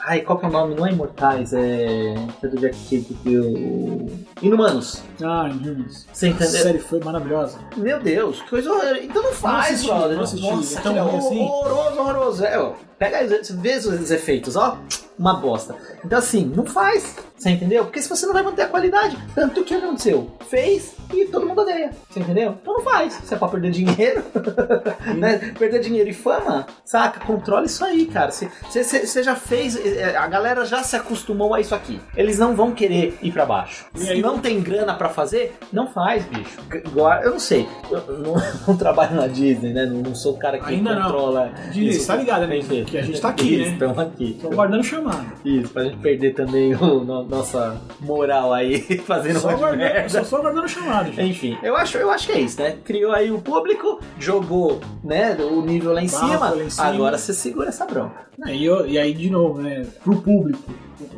Ai, 0.06 0.22
qual 0.22 0.38
que 0.40 0.46
é 0.46 0.50
o 0.50 0.52
nome? 0.52 0.76
Não 0.76 0.86
é 0.86 0.92
Imortais, 0.92 1.52
é. 1.52 2.14
Que 2.40 2.46
é 2.46 2.50
do 2.50 2.58
Jack 2.58 2.78
que 3.24 3.38
o. 3.38 4.08
Inumanos. 4.42 5.02
Ah, 5.22 5.50
Inhumans. 5.50 6.08
Você 6.14 6.28
A 6.28 6.30
entendeu? 6.30 6.62
série 6.62 6.80
foi 6.80 7.00
maravilhosa. 7.04 7.58
Meu 7.76 8.00
Deus, 8.00 8.40
que 8.44 8.50
coisa 8.52 8.72
horrorosa. 8.72 9.00
Então 9.04 9.24
não 9.24 9.32
faz, 9.34 9.74
assisti, 9.76 9.88
brother. 9.88 10.16
não 10.16 10.24
assisti. 10.24 10.48
Nossa, 10.50 10.80
É 10.80 10.82
tão 10.82 10.94
que 10.94 11.00
ruim 11.00 11.18
assim? 11.18 11.40
horroroso, 11.42 12.00
horroroso. 12.00 12.46
É, 12.46 12.60
ó, 12.60 12.74
pega 13.00 13.26
vê 13.62 13.76
os 13.78 14.12
efeitos, 14.12 14.56
ó. 14.56 14.78
Uma 15.18 15.34
bosta. 15.34 15.76
Então 16.06 16.18
assim, 16.18 16.46
não 16.56 16.66
faz. 16.66 17.18
Você 17.38 17.50
entendeu? 17.50 17.84
Porque 17.86 18.02
se 18.02 18.08
você 18.08 18.26
não 18.26 18.32
vai 18.34 18.42
manter 18.44 18.62
a 18.64 18.68
qualidade, 18.68 19.18
tanto 19.36 19.64
que 19.66 19.74
aconteceu. 19.74 20.32
Fez 20.50 20.94
e 21.14 21.26
todo 21.26 21.46
mundo 21.46 21.62
odeia. 21.62 21.92
Você 22.10 22.22
entendeu? 22.22 22.58
Então 22.62 22.74
não 22.76 22.82
faz. 22.82 23.14
Se 23.26 23.34
é 23.34 23.38
pra 23.38 23.50
perder 23.50 23.72
dinheiro, 23.72 24.24
né? 25.18 25.54
Perder 25.58 25.80
dinheiro 25.82 26.10
e 26.10 26.14
fama, 26.14 26.66
saca? 26.86 27.20
Controla 27.26 27.66
isso 27.66 27.84
aí, 27.84 28.06
cara. 28.06 28.32
Você- 28.32 29.24
já 29.24 29.36
fez. 29.36 29.76
eh, 29.76 30.16
A 30.16 30.28
galera 30.28 30.64
já 30.66 30.84
se 30.84 30.96
acostumou 30.96 31.54
a 31.54 31.60
isso 31.60 31.76
aqui. 31.76 32.00
Eles 32.16 32.38
não 32.40 32.56
vão 32.56 32.72
querer 32.72 33.18
ir 33.22 33.32
pra 33.34 33.46
baixo. 33.46 33.86
Se 33.96 34.22
não 34.22 34.40
tem 34.40 34.62
grana 34.62 34.94
pra 34.94 35.10
fazer, 35.10 35.54
não 35.74 35.88
faz, 35.88 36.24
bicho. 36.26 36.58
Igual, 36.74 37.22
eu 37.24 37.32
não 37.32 37.40
sei. 37.40 37.68
Eu 37.92 38.20
não, 38.20 38.36
não 38.68 38.78
trabalho 38.78 39.16
na 39.16 39.28
Disney, 39.28 39.74
né? 39.74 39.86
Não, 39.86 39.98
não 40.02 40.16
sou 40.16 40.36
o 40.36 40.38
cara 40.38 40.58
que 40.60 40.66
Ainda 40.74 40.96
não. 40.96 41.02
controla. 41.04 41.52
Disney, 41.72 41.90
isso. 41.90 42.08
tá 42.08 42.16
ligado, 42.16 42.48
né? 42.48 42.58
Que 42.90 42.98
a 42.98 43.02
gente 43.02 43.22
tá 43.22 43.30
aqui, 43.30 43.58
né? 43.58 43.70
Estamos 43.70 43.98
aqui. 44.00 44.38
Tô 44.42 44.50
guardando 44.50 44.84
chamada. 44.84 45.26
Isso, 45.46 45.70
pra 45.72 45.84
gente 45.84 45.98
perder 45.98 46.34
também 46.34 46.74
o, 46.76 47.04
no- 47.04 47.24
nossa 47.24 47.80
moral 48.00 48.54
aí, 48.54 48.82
fazendo 49.06 49.40
Só 49.40 49.56
guardando, 49.56 49.78
merda. 49.80 50.10
só, 50.10 50.24
só 50.24 50.42
guardando 50.42 50.68
chamada, 50.68 51.12
gente. 51.12 51.22
Enfim, 51.30 51.58
eu 51.62 51.76
acho, 51.76 51.98
eu 51.98 52.10
acho 52.10 52.26
que 52.28 52.34
é 52.34 52.40
isso, 52.42 52.62
né? 52.62 52.78
Criou 52.84 53.12
aí 53.12 53.32
o 53.32 53.40
público, 53.40 54.00
jogou 54.20 54.80
né, 55.04 55.36
o 55.40 55.62
nível 55.62 55.94
lá 55.94 56.02
em, 56.02 56.08
cima, 56.08 56.50
lá 56.50 56.64
em 56.64 56.70
cima. 56.70 56.88
agora 56.88 57.18
você 57.18 57.34
segura 57.34 57.70
essa 57.70 57.86
bronca. 57.86 58.28
É, 58.48 58.56
E, 58.56 58.66
eu- 58.66 58.88
e 58.88 58.98
aí, 58.98 59.14
de 59.14 59.30
novo, 59.30 59.62
né? 59.62 59.86
Pro 60.04 60.16
público 60.22 60.64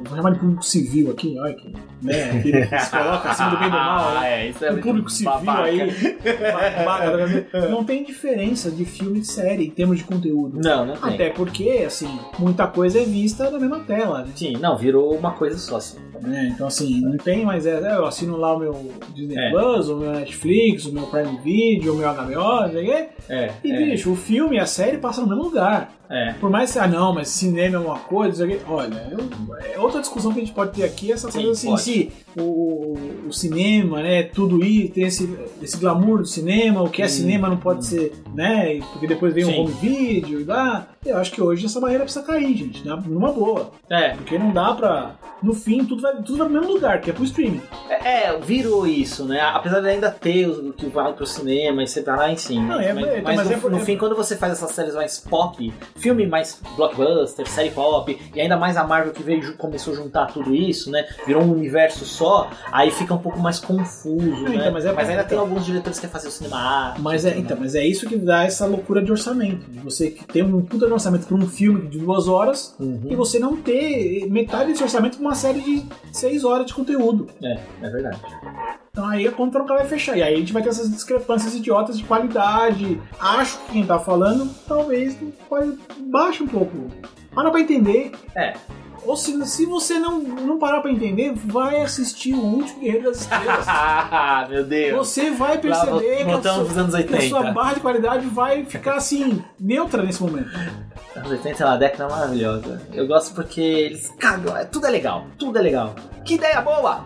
chamar 0.09 0.31
de 0.31 0.39
público 0.39 0.63
civil 0.65 1.11
aqui, 1.11 1.37
olha 1.39 1.53
que, 1.53 1.73
né, 2.01 2.41
que 2.41 2.77
se 2.79 2.91
coloca 2.91 3.29
acima 3.29 3.49
do 3.51 3.57
bem 3.57 3.69
do 3.69 3.71
mal, 3.75 4.09
Ah, 4.17 4.21
né? 4.21 4.45
é, 4.45 4.49
isso 4.49 4.65
é 4.65 4.71
o 4.71 4.81
público 4.81 5.09
civil 5.09 5.31
babaca. 5.31 5.63
aí, 5.63 5.79
babaca, 6.85 7.47
tá 7.51 7.59
não 7.69 7.83
tem 7.83 8.03
diferença 8.03 8.69
de 8.71 8.85
filme 8.85 9.19
e 9.19 9.25
série 9.25 9.67
em 9.67 9.71
termos 9.71 9.97
de 9.97 10.03
conteúdo. 10.03 10.59
Não, 10.61 10.85
não 10.85 10.95
tem. 10.95 11.13
Até 11.13 11.29
porque, 11.29 11.83
assim, 11.85 12.19
muita 12.39 12.67
coisa 12.67 12.99
é 12.99 13.05
vista 13.05 13.49
na 13.49 13.59
mesma 13.59 13.79
tela, 13.79 14.23
né? 14.23 14.31
Sim, 14.35 14.53
não, 14.57 14.77
virou 14.77 15.15
uma 15.17 15.31
coisa 15.31 15.57
só, 15.57 15.77
assim. 15.77 15.97
Né? 16.21 16.51
Então, 16.53 16.67
assim, 16.67 17.01
não 17.01 17.17
tem 17.17 17.45
mais. 17.45 17.65
É, 17.65 17.95
eu 17.95 18.05
assino 18.05 18.37
lá 18.37 18.55
o 18.55 18.59
meu 18.59 18.91
Disney 19.13 19.35
É. 19.37 19.49
Plus, 19.51 19.89
o 19.89 19.97
meu 19.97 20.11
Netflix, 20.11 20.85
o 20.85 20.93
meu 20.93 21.07
Prime 21.07 21.37
Video, 21.43 21.93
o 21.93 21.97
meu 21.97 22.07
HBO, 22.13 22.61
não 22.61 22.71
sei 22.71 22.83
o 22.83 22.85
quê. 22.85 23.07
É, 23.29 23.51
E, 23.63 23.71
é, 23.71 23.85
bicho, 23.91 24.11
o 24.11 24.15
filme 24.15 24.55
e 24.57 24.59
a 24.59 24.65
série 24.65 24.97
passam 24.97 25.23
no 25.25 25.29
mesmo 25.29 25.43
lugar. 25.43 25.93
é. 26.09 26.33
Por 26.39 26.49
mais 26.49 26.71
que, 26.73 26.79
ah, 26.79 26.87
não, 26.87 27.13
mas 27.13 27.29
cinema 27.29 27.77
é 27.77 27.79
uma 27.79 27.97
coisa, 27.99 28.45
não 28.45 28.51
sei 28.51 28.57
o 28.57 28.59
quê. 28.59 28.65
olha, 28.69 29.07
eu- 29.11 29.55
é 29.73 29.79
outra 29.79 30.01
discussão 30.01 30.33
que 30.33 30.39
a 30.39 30.43
gente 30.43 30.53
pode 30.53 30.71
ter 30.73 30.83
aqui, 30.83 31.11
essa 31.11 31.31
coisa 31.31 31.51
assim, 31.51 31.69
pode. 31.69 31.81
se 31.81 32.11
o, 32.37 32.97
o 33.27 33.31
cinema, 33.33 34.01
né, 34.01 34.23
tudo 34.23 34.63
isso, 34.63 34.91
tem 34.93 35.05
esse, 35.05 35.37
esse 35.61 35.77
glamour 35.77 36.19
do 36.19 36.25
cinema, 36.25 36.81
o 36.81 36.89
que 36.89 37.01
é 37.01 37.07
cinema 37.07 37.47
não 37.49 37.57
pode 37.57 37.85
ser, 37.85 38.13
né, 38.33 38.79
porque 38.91 39.07
depois 39.07 39.33
vem 39.33 39.45
Sim. 39.45 39.53
um 39.53 39.61
home 39.63 39.73
video 39.73 40.41
e 40.41 40.43
lá. 40.43 40.87
Eu 41.03 41.17
acho 41.17 41.31
que 41.31 41.41
hoje 41.41 41.65
essa 41.65 41.79
barreira 41.79 42.03
precisa 42.03 42.23
cair, 42.23 42.55
gente, 42.55 42.87
né, 42.87 42.95
numa 43.07 43.31
boa. 43.31 43.71
É, 43.89 44.09
Porque 44.15 44.37
não 44.37 44.51
dá 44.51 44.71
pra. 44.73 45.15
No 45.41 45.55
fim, 45.55 45.83
tudo 45.83 46.03
vai, 46.03 46.13
tudo 46.17 46.37
vai 46.37 46.47
pro 46.47 46.59
mesmo 46.59 46.73
lugar, 46.75 47.01
que 47.01 47.09
é 47.09 47.13
pro 47.13 47.23
streaming. 47.23 47.59
É, 47.89 48.25
é, 48.27 48.37
virou 48.39 48.85
isso, 48.85 49.25
né? 49.25 49.41
Apesar 49.41 49.79
de 49.79 49.87
ainda 49.87 50.11
ter 50.11 50.47
o 50.47 50.71
que 50.71 50.85
vai 50.85 51.11
pro 51.13 51.25
cinema 51.25 51.81
e 51.81 51.87
separar, 51.87 52.31
enfim. 52.31 52.61
Não, 52.63 52.79
é- 52.79 52.93
mas 52.93 53.07
é, 53.07 53.21
mas 53.23 53.35
mas 53.37 53.47
no, 53.47 53.53
é 53.53 53.57
por- 53.57 53.71
no 53.71 53.77
é- 53.77 53.79
fim, 53.79 53.97
quando 53.97 54.15
você 54.15 54.37
faz 54.37 54.53
essas 54.53 54.69
séries 54.69 54.93
mais 54.93 55.17
pop, 55.17 55.73
filme 55.95 56.27
mais 56.27 56.61
blockbuster, 56.75 57.47
série 57.49 57.71
pop, 57.71 58.15
e 58.35 58.39
ainda 58.39 58.55
mais 58.55 58.77
a 58.77 58.83
Marvel 58.83 59.11
que 59.13 59.23
veio 59.23 59.57
começou 59.57 59.93
a 59.93 59.95
juntar 59.95 60.27
tudo 60.27 60.53
isso, 60.53 60.91
né? 60.91 61.07
Virou 61.25 61.41
um 61.41 61.51
universo 61.53 62.05
só, 62.05 62.47
aí 62.71 62.91
fica 62.91 63.15
um 63.15 63.17
pouco 63.17 63.39
mais 63.39 63.59
confuso, 63.59 64.19
Não, 64.19 64.43
né? 64.43 64.55
então, 64.57 64.71
mas 64.73 64.85
é- 64.85 64.95
ainda 64.95 65.23
tem 65.23 65.39
alguns 65.39 65.65
diretores 65.65 65.97
que 65.97 66.01
querem 66.05 66.13
fazer 66.13 66.27
o 66.27 66.31
cinema 66.31 66.57
arte. 66.59 67.01
Mas 67.01 67.25
é, 67.25 67.35
então, 67.35 67.57
mas 67.59 67.73
é 67.73 67.83
isso 67.83 68.07
que 68.07 68.15
dá 68.15 68.43
essa 68.43 68.67
loucura 68.67 69.01
de 69.01 69.11
orçamento. 69.11 69.65
De 69.67 69.79
você 69.79 70.11
que 70.11 70.23
tem 70.25 70.43
um 70.43 70.61
puta 70.63 70.90
de 70.91 70.93
orçamento 70.95 71.25
pra 71.27 71.35
um 71.35 71.47
filme 71.47 71.87
de 71.87 71.97
duas 71.99 72.27
horas 72.27 72.75
Uhum. 72.79 73.01
e 73.09 73.15
você 73.15 73.39
não 73.39 73.55
ter 73.57 74.27
metade 74.29 74.71
desse 74.71 74.83
orçamento 74.83 75.17
pra 75.17 75.25
uma 75.27 75.35
série 75.35 75.61
de 75.61 75.83
seis 76.11 76.43
horas 76.43 76.65
de 76.67 76.73
conteúdo. 76.73 77.27
É, 77.43 77.59
é 77.81 77.89
verdade. 77.89 78.19
Então 78.91 79.07
aí 79.07 79.25
a 79.27 79.31
conta 79.31 79.57
nunca 79.59 79.73
vai 79.73 79.85
fechar. 79.85 80.17
E 80.17 80.23
aí 80.23 80.33
a 80.33 80.37
gente 80.37 80.51
vai 80.53 80.61
ter 80.61 80.69
essas 80.69 80.89
discrepâncias 80.91 81.55
idiotas 81.55 81.97
de 81.97 82.03
qualidade. 82.03 82.99
Acho 83.19 83.57
que 83.59 83.71
quem 83.73 83.85
tá 83.85 83.97
falando 83.99 84.49
talvez 84.67 85.17
pode 85.47 85.77
baixe 86.11 86.43
um 86.43 86.47
pouco. 86.47 86.87
Para 87.33 87.49
pra 87.49 87.61
entender. 87.61 88.11
É. 88.35 88.53
Ou 89.05 89.15
se, 89.17 89.45
se 89.47 89.65
você 89.65 89.97
não, 89.97 90.19
não 90.19 90.59
parar 90.59 90.81
pra 90.81 90.91
entender, 90.91 91.33
vai 91.33 91.81
assistir 91.81 92.33
o 92.33 92.39
último 92.39 92.79
Guerreiro 92.79 93.05
das 93.05 93.21
Estrelas. 93.21 93.65
Ah, 93.67 94.45
meu 94.49 94.63
Deus. 94.63 95.07
Você 95.07 95.31
vai 95.31 95.55
Lá 95.55 95.61
perceber 95.61 96.25
que 96.25 96.31
a, 96.31 96.41
sua, 96.41 96.51
anos 96.51 96.95
que 96.95 97.01
a 97.01 97.17
80. 97.17 97.21
sua 97.29 97.51
barra 97.51 97.73
de 97.73 97.79
qualidade 97.79 98.27
vai 98.27 98.63
ficar 98.65 98.95
assim, 98.95 99.43
neutra 99.59 100.03
nesse 100.03 100.21
momento. 100.21 100.49
Anos 101.15 101.31
80 101.31 101.63
é 101.63 101.65
uma 101.65 101.77
década 101.77 102.07
maravilhosa. 102.09 102.81
Eu 102.93 103.07
gosto 103.07 103.33
porque 103.33 103.59
eles 103.61 104.13
cagam, 104.19 104.55
é, 104.55 104.65
tudo 104.65 104.85
é 104.85 104.89
legal, 104.91 105.25
tudo 105.37 105.57
é 105.57 105.61
legal. 105.61 105.95
Que 106.23 106.35
ideia 106.35 106.61
boa! 106.61 107.05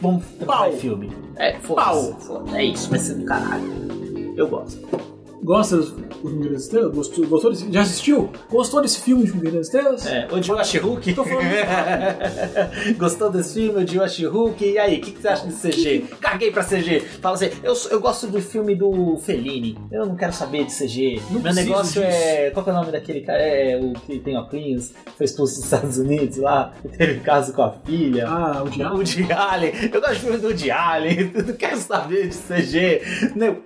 Vamos 0.00 0.24
Pau. 0.44 0.64
fazer 0.64 0.76
filme. 0.78 1.12
É, 1.36 1.52
Pau. 1.52 2.14
foda-se. 2.18 2.56
É 2.56 2.64
isso, 2.64 2.90
vai 2.90 2.98
ser 2.98 3.14
do 3.14 3.24
caralho. 3.24 4.34
Eu 4.36 4.48
gosto. 4.48 5.11
Gosta 5.44 5.76
dos 5.78 5.90
Guerreiros 6.22 6.52
das 6.52 6.62
Estrelas? 6.62 6.94
Gostou, 6.94 7.26
gostou 7.26 7.50
desse, 7.50 7.72
já 7.72 7.80
assistiu? 7.82 8.30
Gostou 8.48 8.80
desse 8.80 9.00
filme 9.00 9.24
de 9.24 9.32
Guerreiros 9.32 9.68
das 9.70 9.74
Estrelas? 10.00 10.06
É, 10.06 10.64
She-Hulk? 10.64 11.14
Tô 11.14 11.24
falando- 11.24 11.42
Gostou 12.96 13.28
desse 13.30 13.54
filme? 13.54 13.80
Odiou 13.82 14.04
a 14.04 14.08
She-Hulk? 14.08 14.64
E 14.64 14.78
aí, 14.78 14.98
o 14.98 15.00
que, 15.00 15.10
que 15.10 15.20
você 15.20 15.28
acha 15.28 15.46
de 15.48 15.52
CG? 15.54 16.04
Caguei 16.20 16.52
pra 16.52 16.62
CG. 16.62 17.00
Fala 17.20 17.34
assim, 17.34 17.50
eu, 17.62 17.74
eu 17.90 18.00
gosto 18.00 18.28
do 18.28 18.40
filme 18.40 18.76
do 18.76 19.16
Fellini. 19.18 19.76
Eu 19.90 20.06
não 20.06 20.14
quero 20.14 20.32
saber 20.32 20.64
de 20.64 20.72
CG. 20.72 21.20
Não 21.30 21.40
Meu 21.40 21.52
negócio 21.54 22.00
disso. 22.02 22.16
é... 22.16 22.50
Qual 22.50 22.62
que 22.62 22.70
é 22.70 22.72
o 22.72 22.76
nome 22.76 22.92
daquele 22.92 23.22
cara? 23.22 23.42
É 23.42 23.76
o 23.80 23.92
que 23.94 24.20
tem 24.20 24.36
óculos, 24.38 24.92
foi 25.16 25.24
expulso 25.26 25.56
dos 25.56 25.64
Estados 25.64 25.98
Unidos 25.98 26.36
lá, 26.36 26.72
que 26.82 26.88
teve 26.96 27.20
caso 27.20 27.52
com 27.52 27.62
a 27.62 27.72
filha. 27.84 28.28
Ah, 28.28 28.62
o 28.64 28.70
diabo. 28.70 28.96
O 28.98 29.02
de 29.04 29.32
Allen, 29.32 29.72
eu 29.92 30.00
gosto 30.00 30.14
de 30.14 30.20
filme 30.20 30.38
do 30.38 30.54
de 30.54 30.70
Allen, 30.70 31.32
não 31.46 31.54
quero 31.54 31.78
saber 31.78 32.28
de 32.28 32.36
CG. 32.36 33.02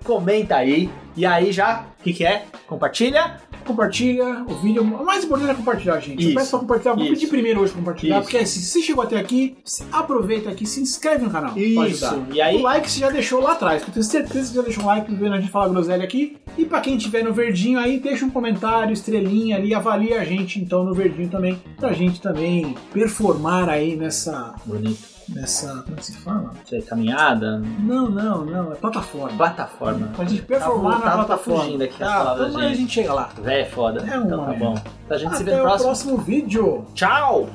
Comenta 0.05 0.57
aí. 0.57 0.89
E 1.16 1.24
aí 1.24 1.50
já, 1.50 1.87
o 1.98 2.02
que, 2.02 2.12
que 2.12 2.24
é? 2.26 2.44
Compartilha? 2.66 3.40
Compartilha 3.66 4.44
o 4.48 4.55
vídeo. 4.57 4.83
O 4.83 5.05
mais 5.05 5.24
importante 5.24 5.50
é 5.50 5.55
compartilhar, 5.55 5.98
gente. 5.98 6.20
Isso. 6.20 6.31
Eu 6.31 6.35
peço 6.35 6.50
pra 6.50 6.59
compartilhar. 6.61 6.94
Vou 6.94 7.05
Isso. 7.05 7.14
pedir 7.14 7.26
primeiro 7.29 7.61
hoje 7.61 7.72
compartilhar, 7.72 8.16
Isso. 8.16 8.24
porque 8.24 8.37
assim, 8.38 8.61
se 8.61 8.66
você 8.66 8.83
chegou 8.83 9.02
até 9.02 9.18
aqui, 9.18 9.57
aproveita 9.90 10.50
aqui, 10.50 10.66
se 10.66 10.81
inscreve 10.81 11.24
no 11.24 11.31
canal. 11.31 11.57
Isso. 11.57 12.22
E 12.33 12.40
aí- 12.40 12.59
O 12.59 12.62
like 12.62 12.88
você 12.90 13.00
já 13.00 13.11
deixou 13.11 13.40
lá 13.40 13.52
atrás, 13.52 13.83
que 13.83 13.88
eu 13.90 13.94
tenho 13.94 14.05
certeza 14.05 14.35
que 14.48 14.48
você 14.50 14.55
já 14.57 14.62
deixou 14.62 14.85
um 14.85 14.87
like 14.87 15.12
vendo 15.14 15.35
a 15.35 15.40
gente 15.40 15.50
falar 15.50 15.68
groselha 15.68 16.05
aqui. 16.05 16.37
E 16.57 16.64
pra 16.64 16.81
quem 16.81 16.96
tiver 16.96 17.24
no 17.24 17.33
verdinho 17.33 17.79
aí, 17.79 17.98
deixa 17.98 18.24
um 18.24 18.31
comentário, 18.31 18.92
estrelinha 18.92 19.57
ali, 19.57 19.74
avalia 19.74 20.20
a 20.20 20.24
gente 20.24 20.61
então 20.61 20.85
no 20.85 20.94
verdinho 20.94 21.29
também, 21.29 21.59
pra 21.76 21.92
gente 21.92 22.20
também 22.20 22.74
performar 22.92 23.68
aí 23.68 23.96
nessa. 23.96 24.55
Bonito. 24.64 25.15
Nessa. 25.29 25.83
Como 25.83 25.95
é 25.97 25.99
que 26.01 26.07
se 26.07 26.17
fala? 26.19 26.51
Isso 26.65 26.75
é 26.75 26.81
caminhada, 26.81 27.59
Não, 27.79 28.09
não, 28.11 28.45
não, 28.45 28.73
é 28.73 28.75
plataforma. 28.77 29.37
plataforma. 29.37 30.09
Pra 30.15 30.25
gente 30.25 30.43
performar 30.43 31.01
Tá- 31.01 31.05
na 31.05 31.11
tá 31.11 31.17
plataforma. 31.25 31.65
fugindo 31.65 31.83
aqui 31.85 32.03
as 32.03 32.12
palavras, 32.12 32.49
então 32.51 32.61
a 32.61 32.69
gente. 32.75 32.93
chega 32.93 33.12
lá. 33.12 33.29
Véi, 33.43 33.62
é 33.62 33.65
foda. 33.67 34.01
É 34.09 34.19
um 34.19 34.25
então 34.27 34.45
tá 34.45 34.53
bom. 34.53 34.75
A 35.11 35.17
gente 35.17 35.37
se 35.37 35.45
vê 35.45 35.53
Até 35.53 35.61
no 35.61 35.65
o 35.65 35.67
próximo. 35.69 35.89
próximo 35.89 36.17
vídeo. 36.19 36.85
Tchau! 36.95 37.49